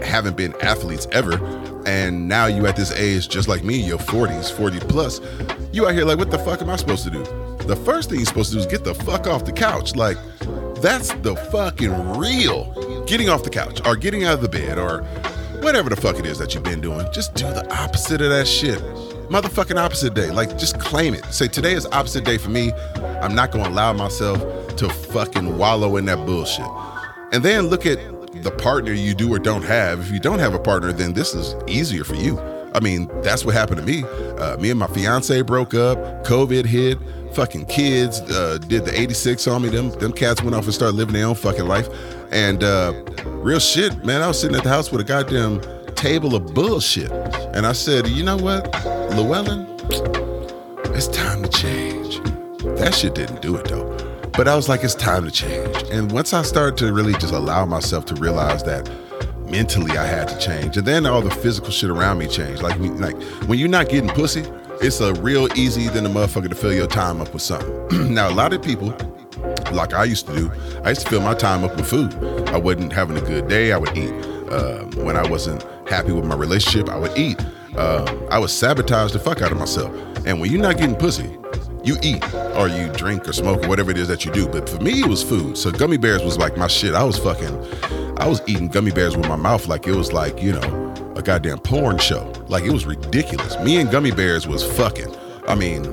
haven't 0.02 0.38
been 0.38 0.54
athletes 0.62 1.08
ever, 1.12 1.36
and 1.86 2.28
now 2.28 2.46
you 2.46 2.66
at 2.68 2.76
this 2.76 2.92
age 2.92 3.30
just 3.30 3.48
like 3.48 3.64
me, 3.64 3.76
your 3.76 3.98
40s, 3.98 4.52
40 4.52 4.80
plus, 4.82 5.22
you 5.72 5.88
out 5.88 5.94
here 5.94 6.06
like, 6.06 6.18
what 6.18 6.32
the 6.32 6.40
fuck 6.40 6.62
am 6.62 6.70
I 6.70 6.76
supposed 6.76 7.04
to 7.04 7.10
do? 7.10 7.24
The 7.66 7.76
first 7.76 8.10
thing 8.10 8.20
you're 8.20 8.26
supposed 8.26 8.50
to 8.52 8.56
do 8.56 8.62
is 8.62 8.66
get 8.66 8.84
the 8.84 8.96
fuck 8.96 9.28
off 9.28 9.46
the 9.46 9.52
couch. 9.52 9.96
Like, 9.96 10.18
that's 10.82 11.14
the 11.16 11.36
fucking 11.52 12.18
real 12.18 13.04
getting 13.06 13.30
off 13.30 13.44
the 13.44 13.50
couch 13.50 13.82
or 13.86 13.96
getting 13.96 14.24
out 14.24 14.36
of 14.36 14.42
the 14.42 14.50
bed 14.50 14.78
or 14.78 15.04
whatever 15.62 15.90
the 15.90 15.96
fuck 15.96 16.18
it 16.20 16.26
is 16.26 16.38
that 16.38 16.54
you've 16.54 16.64
been 16.64 16.82
doing. 16.82 17.06
Just 17.12 17.34
do 17.34 17.46
the 17.46 17.68
opposite 17.76 18.22
of 18.22 18.30
that 18.30 18.48
shit. 18.48 18.82
Motherfucking 19.30 19.78
opposite 19.78 20.16
day. 20.16 20.32
Like, 20.32 20.58
just 20.58 20.80
claim 20.80 21.14
it. 21.14 21.24
Say, 21.26 21.48
today 21.48 21.74
is 21.74 21.86
opposite 21.92 22.26
day 22.26 22.40
for 22.40 22.50
me. 22.50 22.74
I'm 23.22 23.36
not 23.36 23.52
gonna 23.52 23.70
allow 23.70 23.94
myself 23.94 24.42
to 24.78 24.90
fucking 24.90 25.56
wallow 25.56 25.98
in 25.98 26.06
that 26.06 26.26
bullshit. 26.26 26.66
And 27.32 27.44
then 27.44 27.68
look 27.68 27.86
at 27.86 28.00
the 28.44 28.50
partner 28.50 28.92
you 28.92 29.14
do 29.14 29.32
or 29.32 29.38
don't 29.38 29.62
have. 29.62 30.00
If 30.00 30.12
you 30.12 30.20
don't 30.20 30.40
have 30.40 30.56
a 30.56 30.60
partner, 30.60 30.92
then 30.92 31.14
this 31.14 31.36
is 31.36 31.56
easier 31.68 32.04
for 32.04 32.16
you. 32.16 32.40
I 32.74 32.80
mean, 32.80 33.08
that's 33.22 33.46
what 33.46 33.54
happened 33.54 33.80
to 33.80 33.86
me. 33.86 34.04
Uh, 34.40 34.58
me 34.58 34.72
and 34.72 34.80
my 34.80 34.88
fiance 34.88 35.42
broke 35.44 35.76
up. 35.76 35.98
COVID 36.26 36.66
hit. 36.66 36.98
Fucking 37.34 37.68
kids 37.68 38.22
uh, 38.22 38.58
did 38.68 38.86
the 38.86 39.00
86 39.00 39.48
on 39.48 39.62
me. 39.62 39.70
Them 39.70 39.92
them 39.92 40.12
cats 40.12 40.42
went 40.42 40.56
off 40.56 40.66
and 40.66 40.74
started 40.74 40.96
living 40.96 41.14
their 41.14 41.28
own 41.28 41.36
fucking 41.36 41.68
life. 41.68 41.88
And 42.32 42.64
uh, 42.64 42.94
real 43.26 43.60
shit, 43.60 44.04
man. 44.04 44.24
I 44.24 44.28
was 44.28 44.42
sitting 44.42 44.58
at 44.58 44.64
the 44.64 44.70
house 44.70 44.92
with 44.92 45.02
a 45.02 45.04
goddamn 45.04 45.62
table 46.00 46.34
of 46.34 46.54
bullshit. 46.54 47.12
And 47.54 47.68
I 47.68 47.74
said, 47.74 48.08
you 48.08 48.24
know 48.24 48.38
what, 48.38 48.74
Llewellyn, 49.14 49.68
it's 50.96 51.10
time 51.10 51.44
to 51.44 51.50
change. 51.50 52.22
That 52.80 52.96
shit 52.96 53.16
didn't 53.16 53.42
do 53.42 53.58
it 53.58 53.68
though. 53.68 53.98
But 54.32 54.48
I 54.48 54.56
was 54.56 54.70
like, 54.70 54.82
it's 54.86 54.96
time 54.96 55.26
to 55.26 55.32
change. 55.32 55.76
And 55.92 56.10
once 56.10 56.34
I 56.34 56.44
started 56.44 56.78
to 56.78 56.94
really 56.94 57.12
just 57.14 57.34
allow 57.34 57.66
myself 57.66 58.06
to 58.06 58.16
realize 58.16 58.64
that 58.64 58.90
mentally 59.50 59.98
I 59.98 60.06
had 60.06 60.30
to 60.30 60.40
change, 60.40 60.78
and 60.78 60.88
then 60.88 61.06
all 61.06 61.22
the 61.22 61.32
physical 61.32 61.70
shit 61.70 61.90
around 61.90 62.20
me 62.20 62.28
changed. 62.28 62.62
Like, 62.62 62.80
like 62.80 63.22
when 63.48 63.60
you're 63.60 63.68
not 63.68 63.90
getting 63.90 64.10
pussy, 64.10 64.46
it's 64.82 65.02
a 65.02 65.14
real 65.16 65.50
easy 65.58 65.90
than 65.90 66.06
a 66.06 66.10
motherfucker 66.10 66.48
to 66.48 66.56
fill 66.56 66.72
your 66.72 66.88
time 66.88 67.20
up 67.20 67.34
with 67.34 67.42
something. 67.42 68.14
now, 68.14 68.30
a 68.30 68.32
lot 68.34 68.54
of 68.54 68.62
people, 68.62 68.96
like 69.74 69.94
I 69.94 70.06
used 70.06 70.28
to 70.28 70.34
do, 70.34 70.52
I 70.86 70.90
used 70.92 71.02
to 71.02 71.10
fill 71.10 71.22
my 71.22 71.34
time 71.34 71.66
up 71.66 71.76
with 71.76 71.90
food. 71.90 72.14
I 72.48 72.58
wasn't 72.58 72.94
having 72.94 73.18
a 73.18 73.22
good 73.22 73.50
day, 73.50 73.74
I 73.74 73.78
would 73.78 73.98
eat. 73.98 74.14
Uh, 74.50 74.84
when 75.04 75.16
I 75.16 75.28
wasn't 75.30 75.64
happy 75.90 76.12
with 76.12 76.26
my 76.26 76.36
relationship, 76.36 76.90
I 76.90 76.98
would 76.98 77.18
eat. 77.18 77.44
Uh, 77.76 78.28
I 78.30 78.40
would 78.40 78.50
sabotage 78.50 79.12
the 79.12 79.20
fuck 79.20 79.42
out 79.42 79.52
of 79.52 79.58
myself. 79.58 79.94
And 80.26 80.40
when 80.40 80.52
you're 80.52 80.62
not 80.62 80.78
getting 80.78 80.96
pussy, 80.96 81.38
you 81.84 81.98
eat 82.04 82.24
or 82.56 82.68
you 82.68 82.90
drink 82.94 83.28
or 83.28 83.34
smoke 83.34 83.64
or 83.64 83.70
whatever 83.70 83.90
it 83.92 83.98
is 83.98 84.08
that 84.08 84.26
you 84.26 84.32
do. 84.32 84.48
But 84.48 84.70
for 84.70 84.80
me, 84.80 85.02
it 85.02 85.08
was 85.08 85.24
food. 85.24 85.58
So 85.58 85.72
gummy 85.72 85.98
bears 85.98 86.24
was 86.24 86.38
like 86.38 86.58
my 86.58 86.68
shit. 86.68 86.94
I 86.94 87.04
was 87.04 87.18
fucking, 87.18 88.18
I 88.18 88.28
was 88.28 88.42
eating 88.48 88.68
gummy 88.68 88.92
bears 88.92 89.18
with 89.18 89.28
my 89.28 89.36
mouth 89.36 89.68
like 89.68 89.88
it 89.88 89.96
was 89.96 90.14
like, 90.14 90.42
you 90.42 90.52
know, 90.52 91.14
a 91.16 91.22
goddamn 91.22 91.60
porn 91.60 91.98
show. 91.98 92.32
Like 92.48 92.64
it 92.64 92.72
was 92.72 92.86
ridiculous. 92.86 93.58
Me 93.60 93.80
and 93.80 93.90
gummy 93.90 94.12
bears 94.12 94.48
was 94.48 94.64
fucking. 94.64 95.16
I 95.48 95.56
mean, 95.56 95.84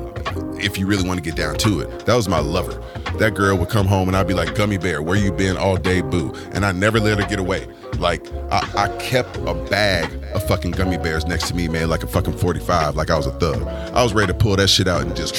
if 0.58 0.78
you 0.78 0.86
really 0.86 1.06
want 1.06 1.18
to 1.18 1.22
get 1.22 1.36
down 1.36 1.56
to 1.56 1.80
it, 1.80 2.06
that 2.06 2.14
was 2.14 2.28
my 2.28 2.38
lover. 2.38 2.82
That 3.18 3.34
girl 3.34 3.56
would 3.56 3.68
come 3.68 3.86
home 3.86 4.08
and 4.08 4.16
I'd 4.16 4.28
be 4.28 4.34
like, 4.34 4.54
Gummy 4.54 4.78
Bear, 4.78 5.02
where 5.02 5.16
you 5.16 5.32
been 5.32 5.56
all 5.56 5.76
day, 5.76 6.00
boo? 6.00 6.32
And 6.52 6.64
I 6.64 6.72
never 6.72 7.00
let 7.00 7.18
her 7.18 7.26
get 7.26 7.38
away. 7.38 7.66
Like, 7.98 8.26
I, 8.50 8.68
I 8.76 8.96
kept 8.98 9.36
a 9.38 9.54
bag 9.54 10.12
of 10.34 10.46
fucking 10.46 10.72
gummy 10.72 10.98
bears 10.98 11.24
next 11.26 11.48
to 11.48 11.54
me, 11.54 11.68
man, 11.68 11.88
like 11.88 12.02
a 12.02 12.06
fucking 12.06 12.36
45, 12.36 12.96
like 12.96 13.10
I 13.10 13.16
was 13.16 13.26
a 13.26 13.32
thug. 13.32 13.62
I 13.62 14.02
was 14.02 14.12
ready 14.12 14.32
to 14.32 14.38
pull 14.38 14.56
that 14.56 14.68
shit 14.68 14.86
out 14.86 15.02
and 15.02 15.16
just, 15.16 15.34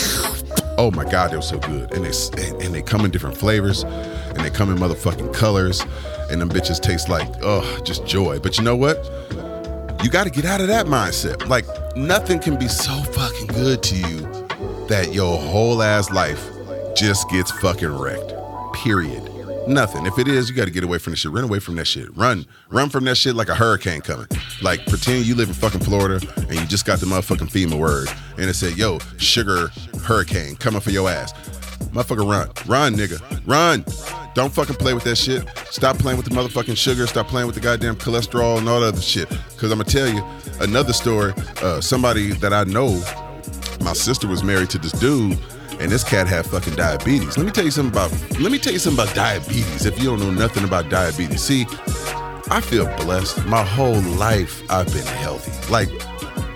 oh 0.78 0.90
my 0.92 1.06
God, 1.10 1.32
they 1.32 1.36
were 1.36 1.42
so 1.42 1.60
good. 1.60 1.92
And 1.94 2.04
they, 2.04 2.66
and 2.66 2.74
they 2.74 2.82
come 2.82 3.06
in 3.06 3.12
different 3.12 3.38
flavors 3.38 3.84
and 3.84 4.38
they 4.38 4.50
come 4.50 4.72
in 4.72 4.78
motherfucking 4.78 5.34
colors. 5.34 5.86
And 6.30 6.42
them 6.42 6.50
bitches 6.50 6.82
taste 6.82 7.08
like, 7.08 7.30
oh, 7.42 7.80
just 7.86 8.06
joy. 8.06 8.40
But 8.40 8.58
you 8.58 8.64
know 8.64 8.76
what? 8.76 8.98
You 10.04 10.10
got 10.10 10.26
to 10.26 10.30
get 10.30 10.46
out 10.46 10.62
of 10.62 10.68
that 10.68 10.86
mindset. 10.86 11.48
Like, 11.48 11.66
nothing 11.96 12.40
can 12.40 12.58
be 12.58 12.68
so 12.68 12.92
fucking 12.92 13.48
good 13.48 13.82
to 13.84 13.96
you 13.96 14.37
that 14.88 15.14
your 15.14 15.38
whole 15.38 15.82
ass 15.82 16.10
life 16.10 16.50
just 16.96 17.30
gets 17.30 17.52
fucking 17.52 17.98
wrecked. 17.98 18.34
Period. 18.74 19.24
Nothing. 19.68 20.06
If 20.06 20.18
it 20.18 20.28
is, 20.30 20.50
you 20.50 20.56
got 20.56 20.66
to 20.66 20.72
get 20.72 20.84
away 20.86 20.98
from 20.98 21.12
the 21.12 21.18
shit. 21.18 21.32
Run 21.32 21.44
away 21.44 21.60
from 21.60 21.76
that 21.76 21.86
shit. 21.86 22.16
Run. 22.16 22.46
Run 22.70 22.90
from 22.90 23.04
that 23.04 23.16
shit 23.16 23.36
like 23.36 23.50
a 23.50 23.56
hurricane 23.56 24.00
coming. 24.00 24.28
Like 24.62 24.86
pretend 24.86 25.26
you 25.26 25.36
live 25.36 25.50
in 25.50 25.56
fucking 25.56 25.82
Florida 25.82 26.26
and 26.38 26.54
you 26.54 26.66
just 26.68 26.86
got 26.86 27.00
the 27.00 27.06
motherfucking 27.06 27.50
FEMA 27.50 27.78
word 27.78 28.08
and 28.38 28.50
it 28.50 28.54
said, 28.54 28.78
yo, 28.78 29.00
sugar 29.18 29.70
hurricane 30.04 30.56
coming 30.56 30.80
for 30.80 30.92
your 30.92 31.10
ass. 31.10 31.34
Motherfucker, 31.92 32.30
run. 32.30 32.50
Run, 32.66 32.96
nigga. 32.96 33.20
Run. 33.46 33.84
Don't 34.36 34.54
fucking 34.54 34.76
play 34.76 34.94
with 34.94 35.04
that 35.04 35.18
shit. 35.18 35.46
Stop 35.70 35.98
playing 35.98 36.18
with 36.18 36.28
the 36.28 36.36
motherfucking 36.36 36.78
sugar. 36.78 37.06
Stop 37.08 37.28
playing 37.28 37.48
with 37.48 37.56
the 37.56 37.62
goddamn 37.62 37.96
cholesterol 37.96 38.58
and 38.60 38.70
all 38.70 38.80
that 38.80 38.88
other 38.88 39.02
shit. 39.02 39.28
Because 39.30 39.72
I'm 39.72 39.80
going 39.80 39.88
to 39.88 39.92
tell 39.92 40.08
you 40.08 40.24
another 40.62 40.94
story. 40.94 41.34
Uh, 41.62 41.82
somebody 41.82 42.34
that 42.34 42.54
I 42.54 42.64
know 42.66 43.02
my 43.82 43.94
sister 43.94 44.28
was 44.28 44.44
married 44.44 44.70
to 44.72 44.78
this 44.78 44.92
dude, 44.92 45.38
and 45.80 45.92
this 45.92 46.04
cat 46.04 46.28
had 46.28 46.46
fucking 46.46 46.76
diabetes. 46.76 47.38
Let 47.38 47.46
me 47.46 47.52
tell 47.52 47.66
you 47.66 47.72
something 47.72 47.92
about 47.92 48.12
let 48.40 48.52
me 48.52 48.60
tell 48.60 48.74
you 48.74 48.80
something 48.80 49.04
about 49.04 49.16
diabetes. 49.16 49.86
If 49.86 50.00
you 50.00 50.06
don't 50.06 50.20
know 50.20 50.32
nothing 50.32 50.64
about 50.64 50.90
diabetes, 50.90 51.44
see, 51.44 51.66
I 52.50 52.62
feel 52.62 52.86
blessed. 52.98 53.46
My 53.46 53.64
whole 53.64 54.02
life 54.02 54.64
I've 54.72 54.92
been 54.94 55.06
healthy. 55.06 55.52
Like 55.72 55.90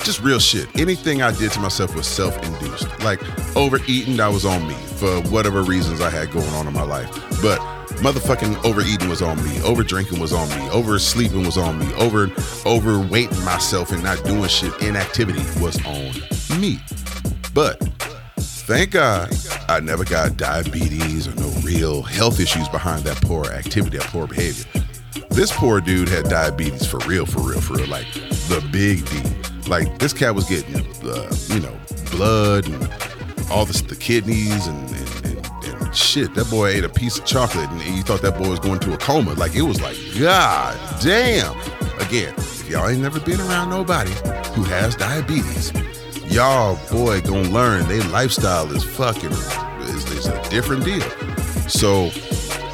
just 0.03 0.21
real 0.21 0.39
shit. 0.39 0.67
Anything 0.79 1.21
I 1.21 1.31
did 1.31 1.51
to 1.51 1.59
myself 1.59 1.95
was 1.95 2.07
self-induced. 2.07 3.03
Like 3.03 3.21
overeating, 3.55 4.17
that 4.17 4.31
was 4.31 4.45
on 4.45 4.67
me 4.67 4.73
for 4.73 5.21
whatever 5.29 5.61
reasons 5.61 6.01
I 6.01 6.09
had 6.09 6.31
going 6.31 6.49
on 6.49 6.67
in 6.67 6.73
my 6.73 6.83
life. 6.83 7.11
But 7.41 7.59
motherfucking 8.01 8.63
overeating 8.65 9.09
was 9.09 9.21
on 9.21 9.37
me. 9.43 9.51
overdrinking 9.59 10.19
was 10.19 10.33
on 10.33 10.49
me. 10.49 10.69
Oversleeping 10.69 11.45
was 11.45 11.57
on 11.57 11.77
me. 11.77 11.93
Over 11.95 12.27
overweighting 12.27 13.45
myself 13.45 13.91
and 13.91 14.03
not 14.03 14.23
doing 14.23 14.47
shit. 14.47 14.73
Inactivity 14.81 15.43
was 15.61 15.77
on 15.85 16.59
me. 16.59 16.79
But 17.53 17.79
thank 18.37 18.91
God 18.91 19.33
I 19.67 19.79
never 19.79 20.05
got 20.05 20.37
diabetes 20.37 21.27
or 21.27 21.35
no 21.35 21.49
real 21.63 22.01
health 22.01 22.39
issues 22.39 22.67
behind 22.69 23.03
that 23.03 23.17
poor 23.21 23.45
activity, 23.45 23.97
that 23.97 24.07
poor 24.07 24.27
behavior. 24.27 24.65
This 25.29 25.51
poor 25.51 25.81
dude 25.81 26.09
had 26.09 26.25
diabetes 26.25 26.85
for 26.85 26.99
real, 26.99 27.25
for 27.25 27.39
real, 27.39 27.61
for 27.61 27.73
real. 27.75 27.87
Like 27.87 28.11
the 28.13 28.65
big 28.71 29.05
D. 29.09 29.69
Like 29.69 29.99
this 29.99 30.13
cat 30.13 30.35
was 30.35 30.47
getting, 30.47 30.75
uh, 31.03 31.33
you 31.47 31.59
know, 31.59 31.77
blood 32.11 32.67
and 32.67 32.89
all 33.49 33.65
this, 33.65 33.81
the 33.81 33.95
kidneys 33.95 34.67
and, 34.67 34.89
and, 34.89 35.25
and, 35.25 35.81
and 35.81 35.95
shit. 35.95 36.33
That 36.35 36.49
boy 36.49 36.67
ate 36.67 36.83
a 36.83 36.89
piece 36.89 37.17
of 37.19 37.25
chocolate 37.25 37.69
and 37.69 37.81
you 37.81 38.03
thought 38.03 38.21
that 38.21 38.37
boy 38.37 38.49
was 38.49 38.59
going 38.59 38.79
to 38.79 38.93
a 38.93 38.97
coma. 38.97 39.33
Like 39.33 39.55
it 39.55 39.63
was 39.63 39.81
like, 39.81 39.97
God 40.19 40.77
damn. 41.01 41.57
Again, 41.99 42.33
if 42.37 42.69
y'all 42.69 42.87
ain't 42.89 43.01
never 43.01 43.19
been 43.19 43.39
around 43.41 43.69
nobody 43.69 44.11
who 44.53 44.63
has 44.63 44.95
diabetes, 44.95 45.71
y'all 46.31 46.79
boy 46.89 47.19
gonna 47.21 47.49
learn 47.49 47.85
their 47.87 48.03
lifestyle 48.05 48.71
is 48.73 48.83
fucking 48.83 49.31
is, 49.31 50.09
is 50.11 50.27
a 50.27 50.49
different 50.49 50.85
deal. 50.85 51.01
So 51.67 52.09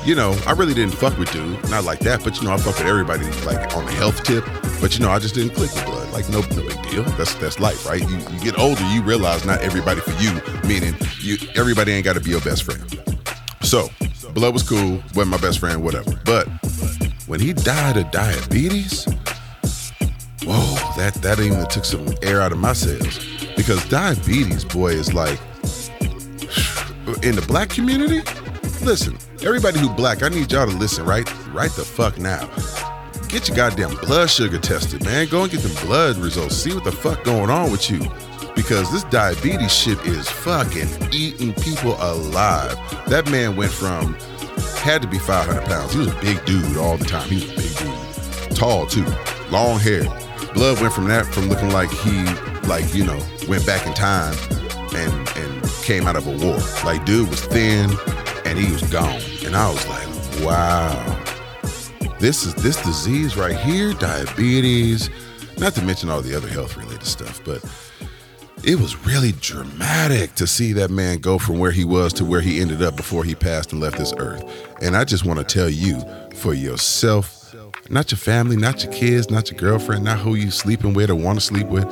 you 0.05 0.15
know, 0.15 0.39
I 0.45 0.53
really 0.53 0.73
didn't 0.73 0.93
fuck 0.93 1.17
with 1.17 1.29
dude, 1.33 1.69
not 1.69 1.83
like 1.83 1.99
that, 1.99 2.23
but 2.23 2.37
you 2.37 2.47
know, 2.47 2.53
I 2.53 2.57
fuck 2.57 2.77
with 2.77 2.87
everybody 2.87 3.25
like 3.45 3.75
on 3.75 3.85
the 3.85 3.91
health 3.91 4.23
tip. 4.23 4.45
But 4.79 4.97
you 4.97 5.03
know, 5.03 5.11
I 5.11 5.19
just 5.19 5.35
didn't 5.35 5.55
click 5.55 5.73
with 5.73 5.85
blood. 5.85 6.09
Like 6.13 6.29
no, 6.29 6.41
no 6.41 6.67
big 6.67 6.81
deal. 6.89 7.03
That's 7.17 7.33
that's 7.35 7.59
life, 7.59 7.85
right? 7.85 8.01
You, 8.01 8.17
you 8.17 8.39
get 8.39 8.57
older, 8.59 8.85
you 8.91 9.01
realize 9.01 9.43
not 9.43 9.61
everybody 9.61 9.99
for 9.99 10.11
you. 10.11 10.39
Meaning, 10.67 10.95
you 11.19 11.37
everybody 11.55 11.91
ain't 11.91 12.05
got 12.05 12.13
to 12.13 12.21
be 12.21 12.29
your 12.29 12.41
best 12.41 12.63
friend. 12.63 12.81
So, 13.63 13.89
blood 14.33 14.53
was 14.53 14.63
cool, 14.63 15.03
wasn't 15.13 15.29
my 15.29 15.37
best 15.37 15.59
friend, 15.59 15.83
whatever. 15.83 16.17
But 16.23 16.47
when 17.25 17.39
he 17.39 17.51
died 17.51 17.97
of 17.97 18.09
diabetes, 18.11 19.05
whoa, 20.45 20.75
that 20.95 21.15
that 21.21 21.39
even 21.39 21.65
took 21.65 21.83
some 21.83 22.07
air 22.21 22.39
out 22.39 22.53
of 22.53 22.59
my 22.59 22.73
sails 22.73 23.36
because 23.57 23.83
diabetes, 23.89 24.63
boy, 24.63 24.91
is 24.91 25.13
like 25.13 25.39
in 27.23 27.35
the 27.35 27.43
black 27.47 27.69
community. 27.69 28.21
Listen, 28.85 29.17
everybody 29.43 29.79
who 29.79 29.89
black, 29.89 30.23
I 30.23 30.29
need 30.29 30.51
y'all 30.51 30.67
to 30.67 30.77
listen, 30.77 31.03
right? 31.03 31.27
Right 31.49 31.71
the 31.71 31.83
fuck 31.83 32.17
now. 32.17 32.47
Get 33.27 33.49
your 33.49 33.57
goddamn 33.57 33.95
blood 33.97 34.29
sugar 34.29 34.59
tested, 34.59 35.03
man. 35.03 35.27
Go 35.27 35.43
and 35.43 35.51
get 35.51 35.61
them 35.61 35.85
blood 35.85 36.17
results. 36.17 36.55
See 36.55 36.73
what 36.73 36.85
the 36.85 36.91
fuck 36.91 37.23
going 37.25 37.49
on 37.49 37.71
with 37.71 37.89
you. 37.89 37.99
Because 38.55 38.91
this 38.91 39.03
diabetes 39.05 39.73
shit 39.73 39.99
is 40.05 40.29
fucking 40.29 40.87
eating 41.11 41.53
people 41.55 41.95
alive. 41.99 42.77
That 43.07 43.29
man 43.29 43.55
went 43.55 43.71
from 43.71 44.13
had 44.77 45.01
to 45.01 45.07
be 45.07 45.19
500 45.19 45.65
pounds. 45.65 45.93
He 45.93 45.99
was 45.99 46.07
a 46.07 46.21
big 46.21 46.43
dude 46.45 46.77
all 46.77 46.97
the 46.97 47.05
time. 47.05 47.27
He 47.29 47.35
was 47.35 47.51
a 47.51 47.55
big 47.55 48.47
dude, 48.47 48.55
tall 48.55 48.85
too, 48.85 49.05
long 49.51 49.79
hair. 49.79 50.03
Blood 50.53 50.79
went 50.79 50.93
from 50.93 51.07
that 51.09 51.25
from 51.25 51.49
looking 51.49 51.71
like 51.71 51.89
he 51.89 52.23
like 52.67 52.93
you 52.93 53.05
know 53.05 53.19
went 53.47 53.65
back 53.65 53.85
in 53.87 53.93
time 53.93 54.35
and 54.95 55.29
and 55.37 55.63
came 55.83 56.07
out 56.07 56.15
of 56.15 56.27
a 56.27 56.45
war. 56.45 56.59
Like 56.83 57.05
dude 57.05 57.29
was 57.29 57.41
thin 57.45 57.89
and 58.45 58.57
he 58.57 58.71
was 58.71 58.83
gone. 58.83 59.21
And 59.45 59.55
I 59.55 59.69
was 59.69 59.87
like, 59.87 60.07
wow. 60.45 61.23
This 62.19 62.45
is 62.45 62.55
this 62.55 62.81
disease 62.83 63.37
right 63.37 63.55
here, 63.55 63.93
diabetes, 63.93 65.09
not 65.59 65.73
to 65.75 65.83
mention 65.83 66.09
all 66.09 66.21
the 66.21 66.35
other 66.35 66.47
health 66.47 66.75
related 66.75 67.05
stuff, 67.05 67.41
but 67.45 67.63
it 68.63 68.79
was 68.79 69.05
really 69.05 69.33
dramatic 69.33 70.33
to 70.35 70.47
see 70.47 70.73
that 70.73 70.89
man 70.89 71.19
go 71.19 71.37
from 71.37 71.59
where 71.59 71.71
he 71.71 71.85
was 71.85 72.11
to 72.13 72.25
where 72.25 72.41
he 72.41 72.59
ended 72.59 72.81
up 72.81 72.95
before 72.95 73.23
he 73.23 73.35
passed 73.35 73.71
and 73.71 73.81
left 73.81 73.97
this 73.97 74.13
earth. 74.17 74.43
And 74.81 74.95
I 74.95 75.03
just 75.03 75.25
want 75.25 75.39
to 75.39 75.45
tell 75.45 75.69
you 75.69 76.01
for 76.33 76.53
yourself, 76.53 77.55
not 77.89 78.11
your 78.11 78.17
family, 78.17 78.55
not 78.55 78.83
your 78.83 78.91
kids, 78.91 79.29
not 79.29 79.51
your 79.51 79.59
girlfriend, 79.59 80.03
not 80.03 80.17
who 80.17 80.35
you 80.35 80.49
sleeping 80.51 80.93
with 80.93 81.09
or 81.09 81.15
want 81.15 81.39
to 81.39 81.45
sleep 81.45 81.67
with, 81.67 81.85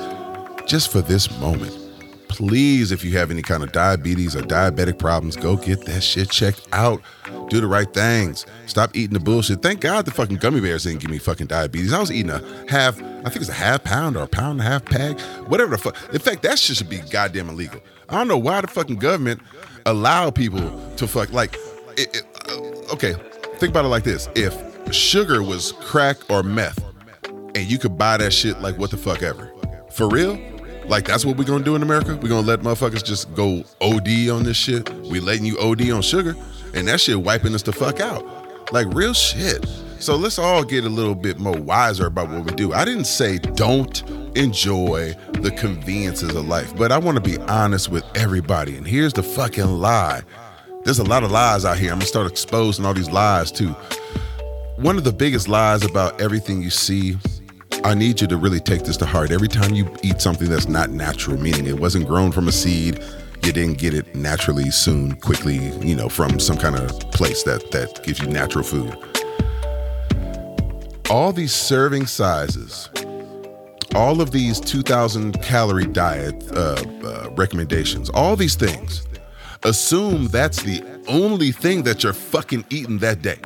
just 0.66 0.92
for 0.92 1.02
this 1.02 1.32
moment 1.40 1.76
please, 2.36 2.92
if 2.92 3.02
you 3.02 3.18
have 3.18 3.32
any 3.32 3.42
kind 3.42 3.64
of 3.64 3.72
diabetes 3.72 4.36
or 4.36 4.42
diabetic 4.42 5.00
problems, 5.00 5.38
go 5.38 5.56
get 5.56 5.86
that 5.86 6.02
shit 6.02 6.30
checked 6.30 6.68
out. 6.74 7.02
Do 7.50 7.62
the 7.62 7.68
right 7.68 7.92
things. 7.94 8.46
Stop 8.66 8.94
eating 8.94 9.14
the 9.14 9.22
bullshit. 9.22 9.62
Thank 9.62 9.80
God 9.80 10.06
the 10.06 10.12
fucking 10.12 10.38
gummy 10.38 10.60
bears 10.60 10.84
didn't 10.84 11.00
give 11.00 11.10
me 11.10 11.18
fucking 11.18 11.48
diabetes. 11.48 11.94
I 11.94 12.00
was 12.00 12.12
eating 12.12 12.32
a 12.32 12.44
half, 12.68 13.02
I 13.02 13.30
think 13.30 13.38
it's 13.38 13.50
a 13.50 13.54
half 13.54 13.86
pound 13.86 14.18
or 14.18 14.24
a 14.24 14.28
pound 14.28 14.60
and 14.60 14.68
a 14.68 14.72
half 14.72 14.84
pack, 14.84 15.18
whatever 15.50 15.72
the 15.72 15.78
fuck. 15.78 15.96
In 16.14 16.20
fact, 16.20 16.42
that 16.42 16.60
shit 16.60 16.76
should 16.76 16.90
be 16.90 17.00
goddamn 17.10 17.50
illegal. 17.50 17.80
I 18.10 18.18
don't 18.18 18.28
know 18.28 18.38
why 18.38 18.60
the 18.60 18.68
fucking 18.68 18.98
government 18.98 19.42
allow 19.86 20.30
people 20.30 20.94
to 20.98 21.08
fuck 21.08 21.32
like. 21.32 21.56
It, 21.98 22.18
it, 22.18 22.24
uh, 22.50 22.94
okay, 22.94 23.14
think 23.60 23.72
about 23.72 23.86
it 23.86 23.90
like 23.90 24.04
this: 24.04 24.28
if 24.36 24.94
sugar 24.94 25.42
was 25.42 25.72
crack 25.80 26.18
or 26.30 26.44
meth, 26.44 26.84
and 27.24 27.58
you 27.72 27.80
could 27.80 27.98
buy 27.98 28.18
that 28.18 28.34
shit 28.34 28.60
like 28.60 28.78
what 28.78 28.92
the 28.92 28.98
fuck 28.98 29.24
ever, 29.24 29.52
for 29.92 30.10
real 30.10 30.38
like 30.88 31.06
that's 31.06 31.26
what 31.26 31.38
we're 31.38 31.46
gonna 31.46 31.64
do 31.64 31.76
in 31.76 31.84
America. 31.84 32.18
We're 32.22 32.30
gonna 32.30 32.48
let 32.48 32.62
motherfuckers 32.62 33.04
just 33.04 33.34
go 33.34 33.64
OD 33.82 34.30
on 34.30 34.44
this 34.44 34.58
shit. 34.58 34.90
We 35.06 35.20
letting 35.20 35.46
you 35.46 35.58
OD 35.60 35.92
on 35.92 36.02
sugar, 36.02 36.36
and 36.74 36.88
that 36.88 37.02
shit 37.02 37.22
wiping 37.22 37.56
us 37.56 37.64
the 37.64 37.74
fuck 37.74 38.00
out. 38.00 38.26
Like 38.72 38.88
real 38.94 39.14
shit. 39.14 39.66
So 40.00 40.16
let's 40.16 40.38
all 40.38 40.64
get 40.64 40.84
a 40.84 40.90
little 40.90 41.16
bit 41.16 41.40
more 41.40 41.58
wiser 41.58 42.06
about 42.06 42.30
what 42.30 42.46
we 42.46 42.52
do. 42.52 42.74
I 42.74 42.86
didn't 42.86 43.06
say 43.06 43.38
don't 43.38 44.04
enjoy 44.38 45.16
the 45.40 45.52
conveniences 45.52 46.36
of 46.36 46.46
life, 46.48 46.76
but 46.76 46.92
I 46.92 46.98
want 46.98 47.16
to 47.16 47.22
be 47.22 47.38
honest 47.44 47.90
with 47.90 48.04
everybody. 48.14 48.76
And 48.76 48.86
here's 48.86 49.14
the 49.14 49.24
fucking 49.24 49.66
lie. 49.66 50.22
There's 50.84 51.00
a 51.00 51.04
lot 51.04 51.24
of 51.24 51.32
lies 51.32 51.66
out 51.66 51.78
here. 51.80 51.92
I'm 51.92 51.98
gonna 51.98 52.08
start 52.08 52.30
exposing 52.30 52.86
all 52.86 52.94
these 52.94 53.10
lies 53.10 53.52
too. 53.52 53.76
One 54.76 54.98
of 54.98 55.04
the 55.04 55.14
biggest 55.14 55.48
lies 55.48 55.84
about 55.84 56.20
everything 56.22 56.62
you 56.62 56.70
see 56.70 57.18
I 57.86 57.94
need 57.94 58.20
you 58.20 58.26
to 58.30 58.38
really 58.38 58.60
take 58.60 58.84
this 58.84 58.98
to 58.98 59.06
heart. 59.06 59.30
Every 59.30 59.48
time 59.48 59.76
you 59.76 59.88
eat 60.02 60.20
something 60.20 60.50
that's 60.50 60.68
not 60.68 60.90
natural, 60.90 61.40
meaning 61.40 61.68
it 61.68 61.80
wasn't 61.80 62.08
grown 62.08 62.32
from 62.32 62.48
a 62.48 62.52
seed, 62.52 63.00
you 63.44 63.52
didn't 63.52 63.78
get 63.78 63.94
it 63.94 64.16
naturally, 64.16 64.72
soon, 64.72 65.14
quickly, 65.18 65.58
you 65.86 65.94
know, 65.94 66.10
from 66.10 66.40
some 66.40 66.58
kind 66.58 66.76
of 66.76 66.90
place 67.12 67.44
that 67.44 67.70
that 67.70 68.02
gives 68.02 68.20
you 68.20 68.28
natural 68.28 68.64
food. 68.64 68.98
All 71.12 71.32
these 71.32 71.54
serving 71.54 72.08
sizes, 72.08 72.90
all 73.94 74.20
of 74.20 74.32
these 74.32 74.60
2,000 74.60 75.40
calorie 75.44 75.86
diet 75.86 76.44
uh, 76.54 76.84
uh, 77.04 77.30
recommendations, 77.36 78.10
all 78.10 78.36
these 78.36 78.56
things, 78.56 79.06
assume 79.62 80.26
that's 80.30 80.64
the 80.64 80.84
only 81.08 81.52
thing 81.52 81.84
that 81.84 82.02
you're 82.02 82.14
fucking 82.14 82.66
eating 82.72 82.98
that 82.98 83.22
day. 83.22 83.38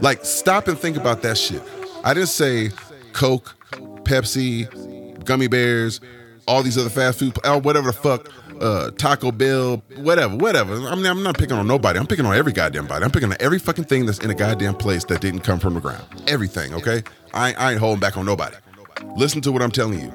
Like, 0.00 0.24
stop 0.24 0.66
and 0.66 0.76
think 0.76 0.96
about 0.96 1.22
that 1.22 1.38
shit. 1.38 1.62
I 2.02 2.14
didn't 2.14 2.30
say 2.30 2.70
Coke, 3.12 3.54
Pepsi, 4.04 5.24
gummy 5.24 5.48
bears, 5.48 6.00
all 6.46 6.62
these 6.62 6.78
other 6.78 6.90
fast 6.90 7.18
food, 7.18 7.38
uh, 7.44 7.60
whatever 7.60 7.88
the 7.88 7.92
fuck, 7.92 8.32
uh, 8.60 8.90
Taco 8.92 9.30
Bell, 9.30 9.82
whatever, 9.96 10.36
whatever. 10.36 10.74
I 10.88 10.94
mean, 10.94 11.06
I'm 11.06 11.22
not 11.22 11.38
picking 11.38 11.56
on 11.56 11.66
nobody. 11.66 11.98
I'm 11.98 12.06
picking 12.06 12.26
on 12.26 12.34
every 12.34 12.52
goddamn 12.52 12.86
body. 12.86 13.04
I'm 13.04 13.10
picking 13.10 13.30
on 13.30 13.36
every 13.40 13.58
fucking 13.58 13.84
thing 13.84 14.06
that's 14.06 14.18
in 14.18 14.30
a 14.30 14.34
goddamn 14.34 14.74
place 14.74 15.04
that 15.04 15.20
didn't 15.20 15.40
come 15.40 15.60
from 15.60 15.74
the 15.74 15.80
ground. 15.80 16.04
Everything, 16.26 16.74
okay? 16.74 17.02
I, 17.34 17.52
I 17.54 17.72
ain't 17.72 17.80
holding 17.80 18.00
back 18.00 18.16
on 18.16 18.26
nobody. 18.26 18.56
Listen 19.16 19.40
to 19.42 19.52
what 19.52 19.62
I'm 19.62 19.70
telling 19.70 20.00
you. 20.00 20.12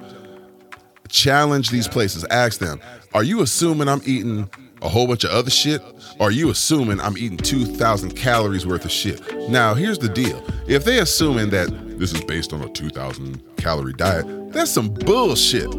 Challenge 1.07 1.69
these 1.69 1.87
places. 1.87 2.25
Ask 2.25 2.59
them, 2.59 2.81
are 3.13 3.23
you 3.23 3.41
assuming 3.41 3.87
I'm 3.87 4.01
eating 4.05 4.49
a 4.81 4.89
whole 4.89 5.07
bunch 5.07 5.23
of 5.23 5.31
other 5.31 5.51
shit? 5.51 5.81
Or 6.19 6.27
are 6.27 6.31
you 6.31 6.49
assuming 6.49 6.99
I'm 6.99 7.17
eating 7.17 7.37
2,000 7.37 8.15
calories 8.15 8.65
worth 8.65 8.85
of 8.85 8.91
shit? 8.91 9.21
Now, 9.49 9.73
here's 9.73 9.99
the 9.99 10.09
deal. 10.09 10.43
If 10.67 10.85
they 10.85 10.99
assuming 10.99 11.49
that 11.51 11.69
this 12.03 12.11
is 12.11 12.21
based 12.25 12.51
on 12.51 12.61
a 12.61 12.67
2,000 12.67 13.41
calorie 13.55 13.93
diet, 13.93 14.51
that's 14.51 14.69
some 14.69 14.89
bullshit. 14.89 15.73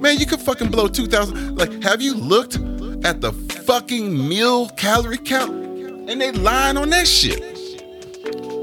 Man, 0.00 0.16
you 0.16 0.24
could 0.24 0.40
fucking 0.40 0.70
blow 0.70 0.88
2,000. 0.88 1.54
Like, 1.56 1.82
have 1.82 2.00
you 2.00 2.14
looked 2.14 2.54
at 3.04 3.20
the 3.20 3.30
fucking 3.66 4.26
meal 4.26 4.70
calorie 4.70 5.18
count? 5.18 5.50
And 6.08 6.18
they 6.18 6.32
lying 6.32 6.78
on 6.78 6.88
that 6.90 7.06
shit. 7.06 7.42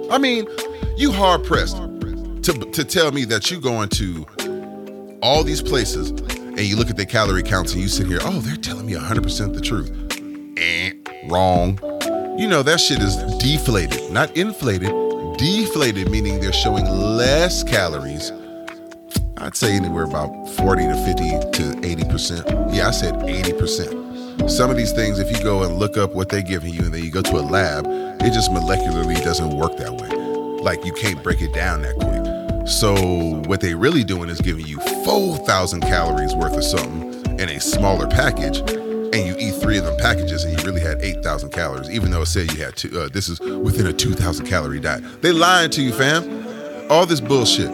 I 0.09 0.17
mean, 0.17 0.47
you 0.97 1.11
hard 1.11 1.43
pressed 1.43 1.77
to, 1.77 2.71
to 2.71 2.83
tell 2.83 3.11
me 3.11 3.25
that 3.25 3.51
you 3.51 3.61
going 3.61 3.89
to 3.89 4.25
all 5.21 5.43
these 5.43 5.61
places 5.61 6.09
and 6.09 6.61
you 6.61 6.75
look 6.75 6.89
at 6.89 6.97
the 6.97 7.05
calorie 7.05 7.43
counts 7.43 7.73
and 7.73 7.81
you 7.83 7.89
sit 7.89 8.07
here, 8.07 8.21
oh, 8.23 8.39
they're 8.39 8.55
telling 8.55 8.87
me 8.87 8.93
100% 8.93 9.53
the 9.53 9.61
truth. 9.61 9.91
Eh, 10.57 10.93
wrong. 11.29 11.77
You 12.39 12.47
know, 12.47 12.63
that 12.63 12.79
shit 12.79 13.03
is 13.03 13.17
deflated, 13.37 14.11
not 14.11 14.35
inflated. 14.35 14.89
Deflated, 15.37 16.09
meaning 16.09 16.39
they're 16.39 16.53
showing 16.53 16.85
less 16.85 17.63
calories. 17.63 18.31
I'd 19.37 19.55
say 19.55 19.75
anywhere 19.75 20.03
about 20.03 20.49
40 20.51 20.83
to 20.83 20.95
50 21.05 21.29
to 21.51 21.79
80%. 21.81 22.75
Yeah, 22.75 22.87
I 22.87 22.91
said 22.91 23.15
80%. 23.15 24.49
Some 24.49 24.69
of 24.69 24.77
these 24.77 24.91
things, 24.91 25.19
if 25.19 25.35
you 25.35 25.43
go 25.43 25.63
and 25.63 25.77
look 25.77 25.97
up 25.97 26.13
what 26.13 26.29
they're 26.29 26.41
giving 26.41 26.73
you 26.73 26.81
and 26.81 26.93
then 26.93 27.03
you 27.03 27.11
go 27.11 27.21
to 27.21 27.37
a 27.37 27.41
lab, 27.41 27.85
it 27.87 28.33
just 28.33 28.51
molecularly 28.51 29.21
doesn't 29.23 29.57
work 29.57 29.75
that 29.77 29.91
way. 29.91 30.09
Like 30.61 30.85
you 30.85 30.93
can't 30.93 31.21
break 31.23 31.41
it 31.41 31.53
down 31.53 31.81
that 31.81 31.95
quick. 31.97 32.67
So 32.67 32.93
what 33.47 33.59
they're 33.59 33.77
really 33.77 34.03
doing 34.03 34.29
is 34.29 34.39
giving 34.39 34.65
you 34.65 34.79
4,000 35.03 35.81
calories 35.81 36.33
worth 36.35 36.55
of 36.55 36.63
something 36.63 37.39
in 37.39 37.49
a 37.49 37.59
smaller 37.59 38.07
package 38.07 38.61
three 39.63 39.77
of 39.77 39.85
them 39.85 39.95
packages 39.97 40.43
and 40.43 40.59
you 40.59 40.65
really 40.65 40.81
had 40.81 41.01
8,000 41.01 41.49
calories, 41.51 41.89
even 41.89 42.11
though 42.11 42.21
it 42.21 42.25
said 42.25 42.51
you 42.51 42.61
had 42.63 42.75
two, 42.75 42.99
uh, 42.99 43.07
this 43.07 43.29
is 43.29 43.39
within 43.39 43.87
a 43.87 43.93
2,000 43.93 44.45
calorie 44.45 44.81
diet. 44.81 45.21
They 45.21 45.31
lying 45.31 45.71
to 45.71 45.81
you, 45.81 45.93
fam. 45.93 46.91
All 46.91 47.05
this 47.05 47.21
bullshit. 47.21 47.71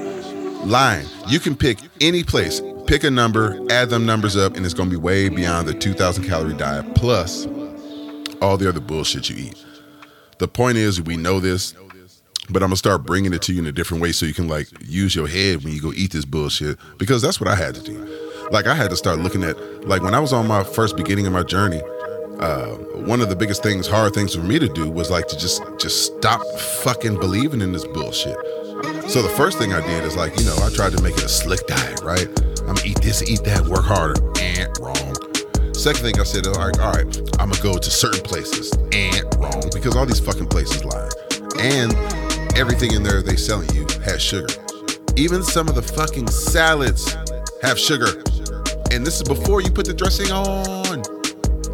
Lying. 0.67 1.07
You 1.27 1.39
can 1.39 1.55
pick 1.55 1.79
any 1.99 2.23
place, 2.23 2.61
pick 2.85 3.03
a 3.03 3.09
number, 3.09 3.59
add 3.71 3.89
them 3.89 4.05
numbers 4.05 4.37
up, 4.37 4.55
and 4.55 4.63
it's 4.65 4.75
gonna 4.75 4.91
be 4.91 4.97
way 4.97 5.29
beyond 5.29 5.67
the 5.67 5.73
2,000 5.73 6.25
calorie 6.25 6.53
diet 6.53 6.93
plus 6.93 7.47
all 8.39 8.55
the 8.55 8.69
other 8.69 8.79
bullshit 8.79 9.29
you 9.29 9.37
eat. 9.37 9.65
The 10.37 10.47
point 10.47 10.77
is, 10.77 11.01
we 11.01 11.17
know 11.17 11.39
this, 11.39 11.73
but 12.49 12.61
I'm 12.61 12.69
gonna 12.69 12.77
start 12.77 13.03
bringing 13.03 13.33
it 13.33 13.41
to 13.43 13.53
you 13.53 13.59
in 13.59 13.65
a 13.65 13.71
different 13.71 14.03
way 14.03 14.11
so 14.11 14.27
you 14.27 14.33
can 14.33 14.47
like 14.47 14.67
use 14.81 15.15
your 15.15 15.27
head 15.27 15.63
when 15.63 15.73
you 15.73 15.81
go 15.81 15.91
eat 15.93 16.11
this 16.11 16.25
bullshit 16.25 16.77
because 16.99 17.21
that's 17.21 17.41
what 17.41 17.49
I 17.49 17.55
had 17.55 17.73
to 17.75 17.81
do. 17.81 18.28
Like 18.51 18.65
I 18.65 18.73
had 18.73 18.89
to 18.89 18.95
start 18.95 19.19
looking 19.19 19.43
at 19.43 19.57
like 19.87 20.01
when 20.01 20.13
I 20.13 20.19
was 20.19 20.33
on 20.33 20.47
my 20.47 20.63
first 20.63 20.97
beginning 20.97 21.27
of 21.27 21.33
my 21.33 21.43
journey. 21.43 21.81
Uh, 22.39 22.75
one 23.05 23.19
of 23.19 23.27
the 23.27 23.35
biggest 23.35 23.61
things, 23.61 23.85
hard 23.85 24.13
things 24.13 24.33
for 24.33 24.41
me 24.41 24.57
to 24.57 24.69
do 24.69 24.89
was 24.89 25.11
like 25.11 25.27
to 25.27 25.37
just 25.37 25.61
just 25.77 26.05
stop 26.05 26.41
fucking 26.83 27.19
believing 27.19 27.61
in 27.61 27.71
this 27.73 27.85
bullshit. 27.85 28.37
So 29.09 29.21
the 29.21 29.33
first 29.35 29.57
thing 29.57 29.73
I 29.73 29.85
did 29.85 30.03
is 30.03 30.15
like, 30.15 30.39
you 30.39 30.45
know, 30.45 30.55
I 30.63 30.69
tried 30.69 30.93
to 30.93 31.03
make 31.03 31.17
it 31.17 31.23
a 31.23 31.29
slick 31.29 31.67
diet, 31.67 32.01
right? 32.01 32.27
I'm 32.61 32.75
gonna 32.75 32.81
eat 32.85 33.01
this, 33.01 33.29
eat 33.29 33.43
that, 33.43 33.65
work 33.65 33.83
harder. 33.83 34.15
And 34.39 34.69
wrong. 34.79 35.73
Second 35.73 36.01
thing 36.01 36.19
I 36.19 36.23
said, 36.23 36.47
all 36.47 36.53
right, 36.53 36.79
all 36.79 36.93
right, 36.93 37.19
I'm 37.39 37.49
gonna 37.49 37.61
go 37.61 37.77
to 37.77 37.91
certain 37.91 38.21
places. 38.21 38.71
And 38.93 39.25
wrong, 39.35 39.69
because 39.73 39.95
all 39.95 40.05
these 40.05 40.19
fucking 40.19 40.47
places 40.47 40.85
lie. 40.85 41.09
And 41.59 41.93
everything 42.57 42.93
in 42.93 43.03
there 43.03 43.21
they 43.21 43.35
selling 43.35 43.69
you 43.75 43.85
has 44.05 44.21
sugar. 44.21 44.47
Even 45.17 45.43
some 45.43 45.67
of 45.67 45.75
the 45.75 45.81
fucking 45.81 46.27
salads 46.27 47.15
have 47.61 47.77
sugar. 47.77 48.23
And 48.99 49.07
this 49.07 49.15
is 49.15 49.23
before 49.23 49.61
you 49.61 49.71
put 49.71 49.85
the 49.85 49.93
dressing 49.93 50.29
on. 50.29 51.03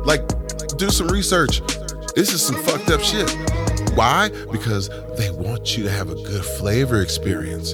Like, 0.05 0.21
do 0.77 0.91
some 0.91 1.07
research. 1.07 1.59
This 2.13 2.31
is 2.31 2.45
some 2.45 2.55
fucked 2.55 2.91
up 2.91 3.01
shit. 3.01 3.27
Why? 3.95 4.29
Because 4.51 4.89
they 5.17 5.31
want 5.31 5.75
you 5.75 5.85
to 5.85 5.89
have 5.89 6.11
a 6.11 6.13
good 6.13 6.45
flavor 6.45 7.01
experience. 7.01 7.73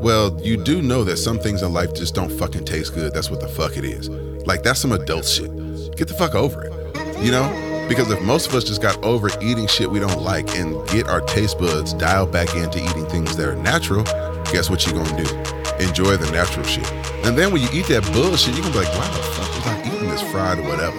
Well, 0.00 0.40
you 0.42 0.56
do 0.56 0.80
know 0.80 1.04
that 1.04 1.18
some 1.18 1.38
things 1.38 1.60
in 1.60 1.74
life 1.74 1.92
just 1.92 2.14
don't 2.14 2.32
fucking 2.32 2.64
taste 2.64 2.94
good. 2.94 3.12
That's 3.12 3.30
what 3.30 3.42
the 3.42 3.48
fuck 3.48 3.76
it 3.76 3.84
is. 3.84 4.08
Like, 4.46 4.62
that's 4.62 4.80
some 4.80 4.92
adult 4.92 5.26
shit. 5.26 5.54
Get 5.94 6.08
the 6.08 6.14
fuck 6.14 6.34
over 6.34 6.64
it. 6.64 7.22
You 7.22 7.32
know? 7.32 7.86
Because 7.90 8.10
if 8.10 8.22
most 8.22 8.48
of 8.48 8.54
us 8.54 8.64
just 8.64 8.80
got 8.80 8.96
over 9.04 9.28
eating 9.42 9.66
shit 9.66 9.90
we 9.90 10.00
don't 10.00 10.22
like 10.22 10.56
and 10.56 10.74
get 10.88 11.06
our 11.06 11.20
taste 11.20 11.58
buds 11.58 11.92
dialed 11.92 12.32
back 12.32 12.54
into 12.56 12.82
eating 12.82 13.04
things 13.04 13.36
that 13.36 13.46
are 13.46 13.56
natural, 13.56 14.04
guess 14.50 14.70
what 14.70 14.86
you're 14.86 14.94
gonna 14.94 15.22
do? 15.22 15.55
Enjoy 15.78 16.16
the 16.16 16.30
natural 16.32 16.64
shit. 16.64 16.90
And 17.20 17.36
then 17.36 17.52
when 17.52 17.60
you 17.60 17.68
eat 17.70 17.86
that 17.92 18.00
bullshit, 18.12 18.56
you're 18.56 18.64
gonna 18.64 18.80
be 18.80 18.84
like, 18.88 18.94
why 18.96 19.04
the 19.12 19.20
fuck 19.36 19.50
was 19.52 19.66
I 19.68 19.76
eating 19.84 20.08
this 20.08 20.22
fried 20.32 20.58
or 20.58 20.64
whatever? 20.64 20.96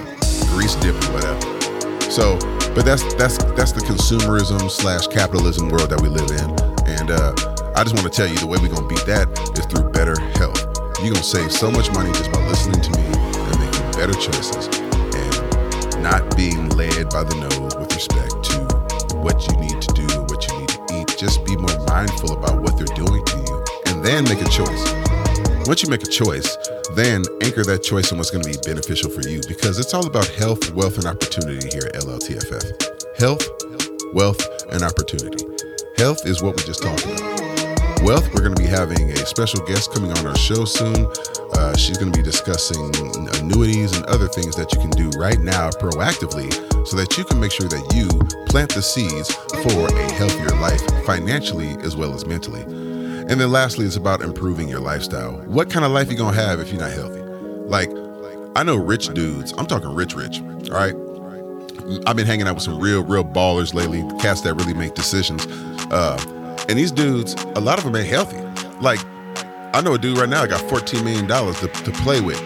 Grease 0.54 0.76
dipped 0.78 1.02
or 1.10 1.18
whatever. 1.18 1.42
So, 2.14 2.38
but 2.78 2.86
that's 2.86 3.02
that's 3.16 3.42
that's 3.58 3.74
the 3.74 3.82
consumerism 3.82 4.70
slash 4.70 5.08
capitalism 5.08 5.70
world 5.70 5.90
that 5.90 6.02
we 6.02 6.10
live 6.10 6.30
in. 6.30 6.50
And 6.86 7.10
uh, 7.10 7.34
I 7.74 7.82
just 7.82 7.98
want 7.98 8.06
to 8.06 8.14
tell 8.14 8.30
you 8.30 8.38
the 8.38 8.46
way 8.46 8.62
we're 8.62 8.70
gonna 8.70 8.86
beat 8.86 9.02
that 9.10 9.26
is 9.58 9.66
through 9.66 9.90
better 9.90 10.14
health. 10.38 10.62
You're 11.02 11.18
gonna 11.18 11.26
save 11.26 11.52
so 11.52 11.72
much 11.74 11.90
money 11.98 12.14
just 12.14 12.30
by 12.32 12.38
listening 12.46 12.82
to 12.86 12.92
me 13.02 13.06
and 13.18 13.58
making 13.58 13.88
better 13.98 14.14
choices 14.14 14.70
and 14.70 16.04
not 16.06 16.22
being 16.38 16.70
led 16.78 17.10
by 17.10 17.26
the 17.26 17.34
nose 17.34 17.74
with 17.82 17.90
respect 17.98 18.46
to 18.54 18.62
what 19.26 19.42
you 19.50 19.58
need 19.58 19.82
to 19.82 19.90
do, 19.98 20.06
what 20.30 20.46
you 20.46 20.54
need 20.54 20.70
to 20.70 20.82
eat. 20.94 21.18
Just 21.18 21.42
be 21.50 21.58
more 21.58 21.78
mindful 21.90 22.38
about 22.38 22.62
what 22.62 22.78
they're 22.78 22.94
doing 22.94 23.26
to 23.26 23.38
you 23.42 23.57
then 24.08 24.24
make 24.24 24.40
a 24.40 24.50
choice. 24.50 25.68
Once 25.68 25.84
you 25.84 25.90
make 25.90 26.02
a 26.02 26.10
choice, 26.10 26.56
then 26.96 27.22
anchor 27.44 27.66
that 27.66 27.84
choice 27.84 28.10
on 28.14 28.18
what's 28.18 28.32
going 28.32 28.42
to 28.42 28.50
be 28.50 28.56
beneficial 28.64 29.12
for 29.12 29.20
you 29.28 29.42
because 29.50 29.80
it's 29.80 29.94
all 29.94 30.08
about 30.08 30.26
health, 30.40 30.72
wealth, 30.72 30.98
and 30.98 31.06
opportunity 31.06 31.68
here 31.68 31.92
at 31.92 32.08
LLTFF. 32.08 33.20
Health, 33.20 33.44
wealth, 34.14 34.40
and 34.72 34.82
opportunity. 34.82 35.44
Health 35.98 36.26
is 36.26 36.42
what 36.42 36.56
we 36.56 36.64
just 36.64 36.82
talked 36.82 37.04
about. 37.04 37.20
Wealth, 38.02 38.34
we're 38.34 38.48
going 38.48 38.56
to 38.56 38.62
be 38.62 38.70
having 38.70 39.12
a 39.12 39.18
special 39.26 39.60
guest 39.66 39.94
coming 39.94 40.12
on 40.12 40.26
our 40.26 40.38
show 40.38 40.64
soon. 40.64 41.12
Uh, 41.60 41.76
she's 41.76 41.98
going 41.98 42.10
to 42.10 42.18
be 42.18 42.24
discussing 42.24 42.80
annuities 43.44 43.92
and 43.92 44.06
other 44.06 44.30
things 44.30 44.56
that 44.56 44.72
you 44.72 44.80
can 44.80 44.92
do 44.92 45.10
right 45.20 45.40
now 45.40 45.70
proactively 45.70 46.48
so 46.88 46.96
that 46.96 47.18
you 47.18 47.26
can 47.26 47.42
make 47.42 47.52
sure 47.52 47.68
that 47.68 47.84
you 47.94 48.08
plant 48.48 48.74
the 48.74 48.82
seeds 48.82 49.36
for 49.36 49.88
a 49.92 50.12
healthier 50.14 50.56
life 50.62 50.80
financially 51.06 51.76
as 51.84 51.98
well 51.98 52.14
as 52.14 52.26
mentally. 52.26 52.87
And 53.30 53.42
then 53.42 53.52
lastly, 53.52 53.86
it's 53.86 53.98
about 53.98 54.22
improving 54.22 54.70
your 54.70 54.80
lifestyle. 54.80 55.34
What 55.48 55.70
kind 55.70 55.84
of 55.84 55.92
life 55.92 56.10
you 56.10 56.18
gonna 56.18 56.38
have 56.38 56.62
if 56.62 56.72
you're 56.72 56.80
not 56.80 56.92
healthy? 56.92 57.20
Like, 57.20 57.90
I 58.56 58.64
know 58.64 58.78
rich 58.78 59.10
dudes. 59.14 59.54
I'm 59.58 59.66
talking 59.66 59.94
rich, 59.94 60.16
rich. 60.16 60.40
All 60.40 60.78
right. 60.78 60.96
I've 62.08 62.16
been 62.16 62.26
hanging 62.26 62.48
out 62.48 62.56
with 62.56 62.64
some 62.64 62.80
real, 62.80 63.04
real 63.04 63.26
ballers 63.26 63.74
lately. 63.74 64.02
Cats 64.20 64.42
that 64.42 64.54
really 64.54 64.74
make 64.74 64.94
decisions. 64.94 65.46
Uh, 65.92 66.18
and 66.70 66.80
these 66.80 66.90
dudes, 66.90 67.34
a 67.56 67.60
lot 67.60 67.78
of 67.78 67.84
them 67.84 67.98
ain't 67.98 68.08
healthy. 68.08 68.40
Like, 68.80 69.00
I 69.76 69.82
know 69.82 69.96
a 69.96 69.98
dude 69.98 70.18
right 70.18 70.30
now 70.30 70.44
that 70.44 70.50
got 70.50 70.62
14 70.70 71.04
million 71.04 71.28
dollars 71.28 71.60
to, 71.60 71.68
to 71.68 71.92
play 71.92 72.22
with. 72.22 72.40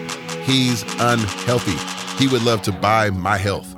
He's 0.44 0.82
unhealthy. 0.98 1.76
He 2.20 2.26
would 2.26 2.42
love 2.42 2.60
to 2.62 2.72
buy 2.72 3.10
my 3.10 3.36
health. 3.36 3.76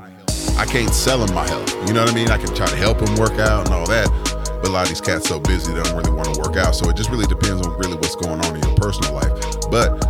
I 0.56 0.64
can't 0.64 0.92
sell 0.94 1.22
him 1.22 1.34
my 1.34 1.46
health. 1.46 1.70
You 1.86 1.92
know 1.92 2.00
what 2.00 2.12
I 2.12 2.14
mean? 2.14 2.30
I 2.30 2.38
can 2.38 2.54
try 2.54 2.66
to 2.66 2.76
help 2.76 3.00
him 3.00 3.14
work 3.16 3.38
out 3.38 3.66
and 3.66 3.74
all 3.74 3.86
that 3.88 4.33
but 4.64 4.70
a 4.70 4.72
lot 4.72 4.82
of 4.84 4.88
these 4.88 5.00
cats 5.00 5.28
so 5.28 5.38
busy 5.38 5.74
they 5.74 5.82
don't 5.82 5.94
really 5.94 6.10
want 6.10 6.32
to 6.32 6.40
work 6.40 6.56
out. 6.56 6.74
So 6.74 6.88
it 6.88 6.96
just 6.96 7.10
really 7.10 7.26
depends 7.26 7.66
on 7.66 7.76
really 7.76 7.96
what's 7.96 8.16
going 8.16 8.40
on 8.40 8.56
in 8.56 8.62
your 8.62 8.74
personal 8.76 9.12
life. 9.12 9.30
But 9.70 10.00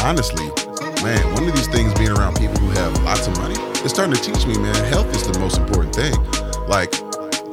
honestly, 0.00 0.48
man, 1.04 1.20
one 1.34 1.46
of 1.46 1.54
these 1.54 1.68
things 1.68 1.92
being 1.94 2.08
around 2.08 2.38
people 2.38 2.56
who 2.56 2.70
have 2.80 2.96
lots 3.02 3.26
of 3.26 3.36
money, 3.36 3.56
it's 3.84 3.92
starting 3.92 4.14
to 4.14 4.22
teach 4.22 4.46
me, 4.46 4.56
man, 4.56 4.74
health 4.86 5.14
is 5.14 5.28
the 5.28 5.38
most 5.38 5.58
important 5.58 5.94
thing. 5.94 6.16
Like 6.64 6.92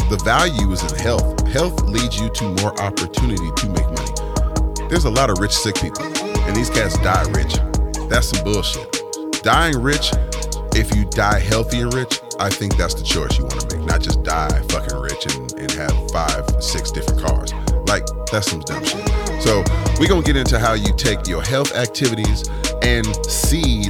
the 0.07 0.17
value 0.23 0.71
is 0.71 0.89
in 0.89 0.97
health. 0.99 1.45
Health 1.47 1.81
leads 1.83 2.17
you 2.17 2.29
to 2.29 2.43
more 2.63 2.71
opportunity 2.79 3.51
to 3.51 3.67
make 3.67 3.89
money. 3.91 4.87
There's 4.87 5.03
a 5.03 5.11
lot 5.11 5.29
of 5.29 5.39
rich 5.39 5.51
sick 5.51 5.75
people, 5.75 6.05
and 6.47 6.55
these 6.55 6.69
cats 6.69 6.97
die 6.99 7.27
rich. 7.35 7.59
That's 8.07 8.29
some 8.29 8.45
bullshit. 8.45 8.87
Dying 9.43 9.81
rich, 9.81 10.11
if 10.71 10.95
you 10.95 11.03
die 11.11 11.39
healthy 11.39 11.81
and 11.81 11.93
rich, 11.93 12.21
I 12.39 12.49
think 12.49 12.77
that's 12.77 12.93
the 12.93 13.03
choice 13.03 13.37
you 13.37 13.45
want 13.45 13.61
to 13.61 13.77
make. 13.77 13.85
Not 13.85 14.01
just 14.01 14.23
die 14.23 14.61
fucking 14.69 14.97
rich 14.99 15.25
and, 15.35 15.53
and 15.53 15.71
have 15.71 16.11
five, 16.11 16.45
six 16.61 16.91
different 16.91 17.21
cars. 17.21 17.53
Like, 17.87 18.05
that's 18.31 18.51
some 18.51 18.59
dumb 18.61 18.83
shit. 18.85 19.07
So, 19.41 19.63
we're 19.99 20.07
going 20.07 20.21
to 20.21 20.27
get 20.27 20.37
into 20.37 20.59
how 20.59 20.73
you 20.73 20.93
take 20.95 21.27
your 21.27 21.41
health 21.41 21.75
activities 21.75 22.47
and 22.83 23.05
seed 23.25 23.89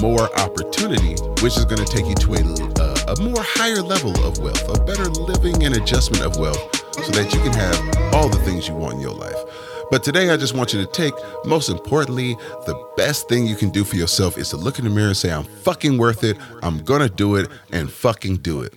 more 0.00 0.32
opportunity, 0.38 1.14
which 1.42 1.56
is 1.56 1.64
going 1.64 1.84
to 1.84 1.90
take 1.90 2.06
you 2.06 2.14
to 2.14 2.34
a, 2.34 2.42
a, 2.80 3.12
a 3.12 3.20
more 3.20 3.42
higher 3.42 3.82
level 3.82 4.12
of 4.24 4.38
wealth, 4.38 4.68
a 4.68 4.82
better 4.84 5.08
living 5.10 5.62
and 5.64 5.76
adjustment 5.76 6.24
of 6.24 6.36
wealth, 6.38 6.58
so 7.04 7.12
that 7.12 7.32
you 7.32 7.40
can 7.40 7.52
have 7.52 8.14
all 8.14 8.28
the 8.28 8.38
things 8.38 8.68
you 8.68 8.74
want 8.74 8.94
in 8.94 9.00
your 9.00 9.14
life. 9.14 9.36
But 9.92 10.02
today, 10.02 10.30
I 10.30 10.38
just 10.38 10.54
want 10.54 10.72
you 10.72 10.80
to 10.80 10.90
take, 10.90 11.12
most 11.44 11.68
importantly, 11.68 12.34
the 12.64 12.74
best 12.96 13.28
thing 13.28 13.46
you 13.46 13.54
can 13.54 13.68
do 13.68 13.84
for 13.84 13.96
yourself 13.96 14.38
is 14.38 14.48
to 14.48 14.56
look 14.56 14.78
in 14.78 14.86
the 14.86 14.90
mirror 14.90 15.08
and 15.08 15.16
say, 15.16 15.30
I'm 15.30 15.44
fucking 15.44 15.98
worth 15.98 16.24
it. 16.24 16.38
I'm 16.62 16.78
gonna 16.82 17.10
do 17.10 17.36
it 17.36 17.50
and 17.72 17.92
fucking 17.92 18.36
do 18.36 18.62
it. 18.62 18.72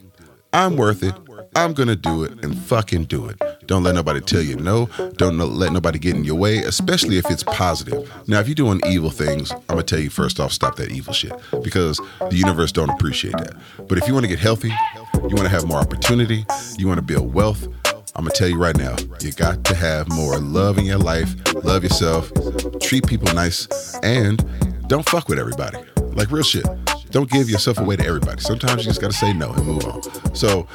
I'm 0.51 0.75
worth 0.75 1.03
it. 1.03 1.15
I'm 1.55 1.71
gonna 1.73 1.95
do 1.95 2.25
it 2.25 2.43
and 2.43 2.57
fucking 2.57 3.05
do 3.05 3.29
it. 3.29 3.41
Don't 3.65 3.81
let 3.83 3.95
nobody 3.95 4.19
tell 4.19 4.41
you 4.41 4.57
no. 4.57 4.89
Don't 5.15 5.37
let 5.37 5.71
nobody 5.71 5.99
get 5.99 6.17
in 6.17 6.25
your 6.25 6.35
way, 6.35 6.57
especially 6.57 7.17
if 7.17 7.31
it's 7.31 7.43
positive. 7.43 8.11
Now, 8.27 8.41
if 8.41 8.49
you're 8.49 8.55
doing 8.55 8.81
evil 8.85 9.09
things, 9.09 9.53
I'm 9.53 9.61
gonna 9.69 9.83
tell 9.83 9.99
you 9.99 10.09
first 10.09 10.41
off, 10.41 10.51
stop 10.51 10.75
that 10.75 10.91
evil 10.91 11.13
shit 11.13 11.31
because 11.63 11.97
the 12.29 12.35
universe 12.35 12.73
don't 12.73 12.89
appreciate 12.89 13.37
that. 13.37 13.55
But 13.87 13.97
if 13.97 14.05
you 14.09 14.13
want 14.13 14.25
to 14.25 14.29
get 14.29 14.39
healthy, 14.39 14.73
you 15.13 15.21
want 15.21 15.43
to 15.43 15.49
have 15.49 15.65
more 15.65 15.79
opportunity, 15.79 16.45
you 16.77 16.89
want 16.89 16.97
to 16.97 17.05
build 17.05 17.33
wealth, 17.33 17.69
I'm 18.17 18.23
gonna 18.23 18.31
tell 18.31 18.47
you 18.47 18.57
right 18.57 18.77
now, 18.77 18.95
you 19.19 19.33
got 19.33 19.65
to 19.65 19.75
have 19.75 20.07
more 20.07 20.39
love 20.39 20.77
in 20.77 20.85
your 20.85 20.97
life, 20.97 21.35
love 21.65 21.83
yourself, 21.83 22.31
treat 22.79 23.05
people 23.05 23.33
nice, 23.33 23.99
and 24.03 24.43
don't 24.87 25.07
fuck 25.07 25.27
with 25.27 25.37
everybody. 25.37 25.79
Like 26.13 26.31
real 26.31 26.43
shit. 26.43 26.65
Don't 27.11 27.29
give 27.29 27.49
yourself 27.49 27.77
away 27.77 27.97
to 27.97 28.05
everybody. 28.05 28.41
Sometimes 28.41 28.83
you 28.83 28.89
just 28.89 29.01
gotta 29.01 29.13
say 29.13 29.33
no 29.33 29.51
and 29.51 29.65
move 29.65 29.85
on. 29.85 30.35
So, 30.35 30.67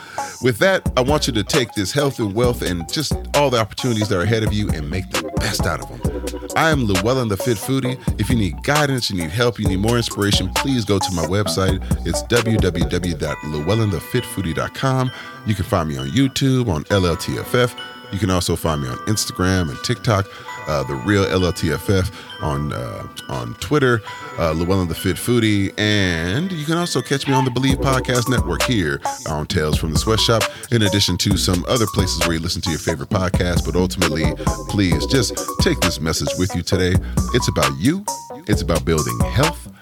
with 0.43 0.59
that, 0.59 0.91
I 0.97 1.01
want 1.01 1.27
you 1.27 1.33
to 1.35 1.43
take 1.43 1.73
this 1.73 1.93
health 1.93 2.19
and 2.19 2.35
wealth 2.35 2.63
and 2.63 2.91
just 2.93 3.13
all 3.35 3.51
the 3.51 3.59
opportunities 3.59 4.09
that 4.09 4.19
are 4.19 4.23
ahead 4.23 4.43
of 4.43 4.53
you 4.53 4.69
and 4.71 4.89
make 4.89 5.09
the 5.11 5.31
best 5.37 5.67
out 5.67 5.81
of 5.81 5.89
them. 5.89 6.10
I 6.57 6.71
am 6.71 6.87
Llewellyn 6.87 7.29
the 7.29 7.37
Fit 7.37 7.57
Foodie. 7.57 7.99
If 8.19 8.31
you 8.31 8.37
need 8.37 8.63
guidance, 8.63 9.11
you 9.11 9.17
need 9.17 9.31
help, 9.31 9.59
you 9.59 9.67
need 9.67 9.81
more 9.81 9.97
inspiration, 9.97 10.51
please 10.55 10.85
go 10.85 10.99
to 10.99 11.13
my 11.13 11.25
website. 11.27 11.81
It's 12.07 12.23
www.llewellynthefitfoodie.com. 12.25 15.11
You 15.47 15.55
can 15.55 15.65
find 15.65 15.89
me 15.89 15.97
on 15.97 16.09
YouTube, 16.09 16.69
on 16.69 16.85
LLTFF, 16.85 17.75
You 18.13 18.19
can 18.19 18.31
also 18.31 18.57
find 18.57 18.83
me 18.83 18.89
on 18.89 18.97
Instagram 19.07 19.71
and 19.71 19.79
TikTok, 19.85 20.27
uh, 20.67 20.83
the 20.85 20.95
real 20.95 21.25
LLTFF 21.25 22.13
on 22.43 22.73
uh, 22.73 23.07
on 23.29 23.55
Twitter, 23.55 24.01
uh, 24.39 24.53
Llewellyn 24.53 24.89
the 24.89 24.95
Fit 24.95 25.17
Foodie, 25.17 25.73
and 25.79 26.51
you 26.51 26.65
can 26.65 26.77
also 26.77 27.01
catch 27.01 27.27
me 27.29 27.35
on 27.35 27.45
the 27.45 27.51
Bleav 27.51 27.77
Podcast 27.77 28.29
Network 28.29 28.63
here 28.63 29.01
on 29.29 29.47
Tales 29.47 29.79
from 29.79 29.93
the 29.93 29.99
Sweatshop. 29.99 30.43
In 30.73 30.83
addition 30.83 31.17
to 31.19 31.37
some 31.37 31.65
other 31.69 31.87
places 31.95 32.21
where 32.27 32.35
you 32.35 32.41
listen 32.41 32.63
to 32.63 32.71
your 32.71 32.79
favorite 32.79 33.11
podcast, 33.11 33.65
but 33.65 33.77
ultimately, 33.77 34.35
please 34.69 35.07
just 35.07 35.37
take 35.61 35.79
this 35.81 36.01
message 36.01 36.31
with 36.39 36.55
you 36.55 36.63
today. 36.63 36.95
It's 37.35 37.49
about 37.49 37.73
you. 37.79 38.05
It's 38.49 38.63
about 38.63 38.85
building 38.85 39.19
health, 39.21 39.73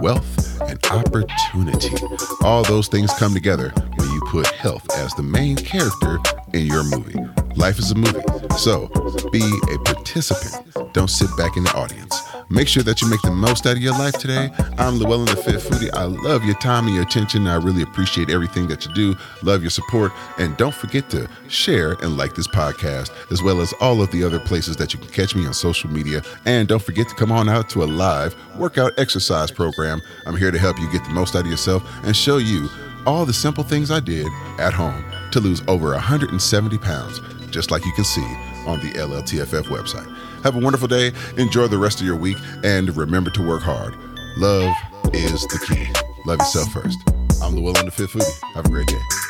wealth, 0.00 0.60
and 0.62 0.84
opportunity. 0.86 1.94
All 2.42 2.62
those 2.64 2.88
things 2.88 3.12
come 3.14 3.34
together 3.34 3.72
when 3.96 4.10
you 4.10 4.20
put 4.26 4.46
health 4.48 4.86
as 4.96 5.14
the 5.14 5.22
main 5.22 5.56
character 5.56 6.18
in 6.52 6.66
your 6.66 6.82
movie. 6.84 7.18
Life 7.56 7.78
is 7.78 7.90
a 7.90 7.94
movie, 7.94 8.20
so 8.58 8.88
be 9.32 9.42
a 9.72 9.78
participant. 9.80 10.92
Don't 10.92 11.10
sit 11.10 11.28
back 11.36 11.56
in 11.56 11.64
the 11.64 11.72
audience. 11.74 12.20
Make 12.48 12.68
sure 12.68 12.82
that 12.82 13.00
you 13.00 13.08
make 13.08 13.22
the 13.22 13.30
most 13.30 13.66
out 13.66 13.76
of 13.76 13.82
your 13.82 13.92
life 13.92 14.14
today. 14.14 14.50
I'm 14.78 14.98
Llewellyn 14.98 15.26
the 15.26 15.36
Fit 15.36 15.56
Foodie. 15.56 15.90
I 15.94 16.04
love 16.04 16.44
your 16.44 16.56
time 16.56 16.86
and 16.86 16.94
your 16.94 17.04
attention. 17.04 17.46
I 17.46 17.56
really 17.56 17.82
appreciate 17.82 18.30
everything 18.30 18.66
that 18.68 18.86
you 18.86 18.92
do. 18.94 19.16
Love 19.42 19.62
your 19.62 19.70
support. 19.70 20.12
And 20.38 20.56
don't 20.56 20.74
forget 20.74 21.08
to 21.10 21.28
share 21.48 21.92
and 22.02 22.16
like 22.16 22.34
this 22.34 22.48
podcast, 22.48 23.10
as 23.30 23.42
well 23.42 23.60
as 23.60 23.72
all 23.80 24.02
of 24.02 24.10
the 24.10 24.24
other 24.24 24.40
places 24.40 24.76
that 24.78 24.92
you 24.92 24.98
can 24.98 25.08
catch 25.10 25.36
me 25.36 25.46
on 25.46 25.54
social 25.54 25.90
media. 25.90 26.22
And 26.44 26.66
don't 26.66 26.82
forget 26.82 27.08
to 27.08 27.14
come 27.14 27.30
on 27.30 27.48
out 27.48 27.68
to 27.70 27.82
a 27.82 27.86
live 27.86 28.34
workout 28.56 28.98
exercise 28.98 29.50
program. 29.50 30.02
I'm 30.26 30.36
here 30.36 30.50
to 30.50 30.58
help 30.58 30.78
you 30.80 30.90
get 30.90 31.04
the 31.04 31.10
most 31.10 31.36
out 31.36 31.44
of 31.44 31.50
yourself 31.50 31.88
and 32.04 32.16
show 32.16 32.38
you 32.38 32.68
all 33.06 33.24
the 33.24 33.32
simple 33.32 33.64
things 33.64 33.90
I 33.90 34.00
did 34.00 34.26
at 34.58 34.72
home 34.72 35.04
to 35.32 35.40
lose 35.40 35.62
over 35.68 35.92
170 35.92 36.78
pounds, 36.78 37.20
just 37.50 37.70
like 37.70 37.84
you 37.84 37.92
can 37.92 38.04
see 38.04 38.24
on 38.66 38.80
the 38.80 38.90
LLTFF 38.92 39.64
website. 39.64 40.08
Have 40.42 40.56
a 40.56 40.60
wonderful 40.60 40.88
day. 40.88 41.12
Enjoy 41.36 41.66
the 41.66 41.78
rest 41.78 42.00
of 42.00 42.06
your 42.06 42.16
week. 42.16 42.36
And 42.64 42.96
remember 42.96 43.30
to 43.30 43.46
work 43.46 43.62
hard. 43.62 43.94
Love 44.36 44.74
is 45.12 45.42
the 45.48 45.64
key. 45.66 45.88
Love 46.26 46.38
yourself 46.38 46.72
first. 46.72 46.98
I'm 47.42 47.54
Llewellyn 47.54 47.86
the 47.86 47.90
Fit 47.90 48.10
Foodie. 48.10 48.54
Have 48.54 48.66
a 48.66 48.68
great 48.68 48.86
day. 48.86 49.29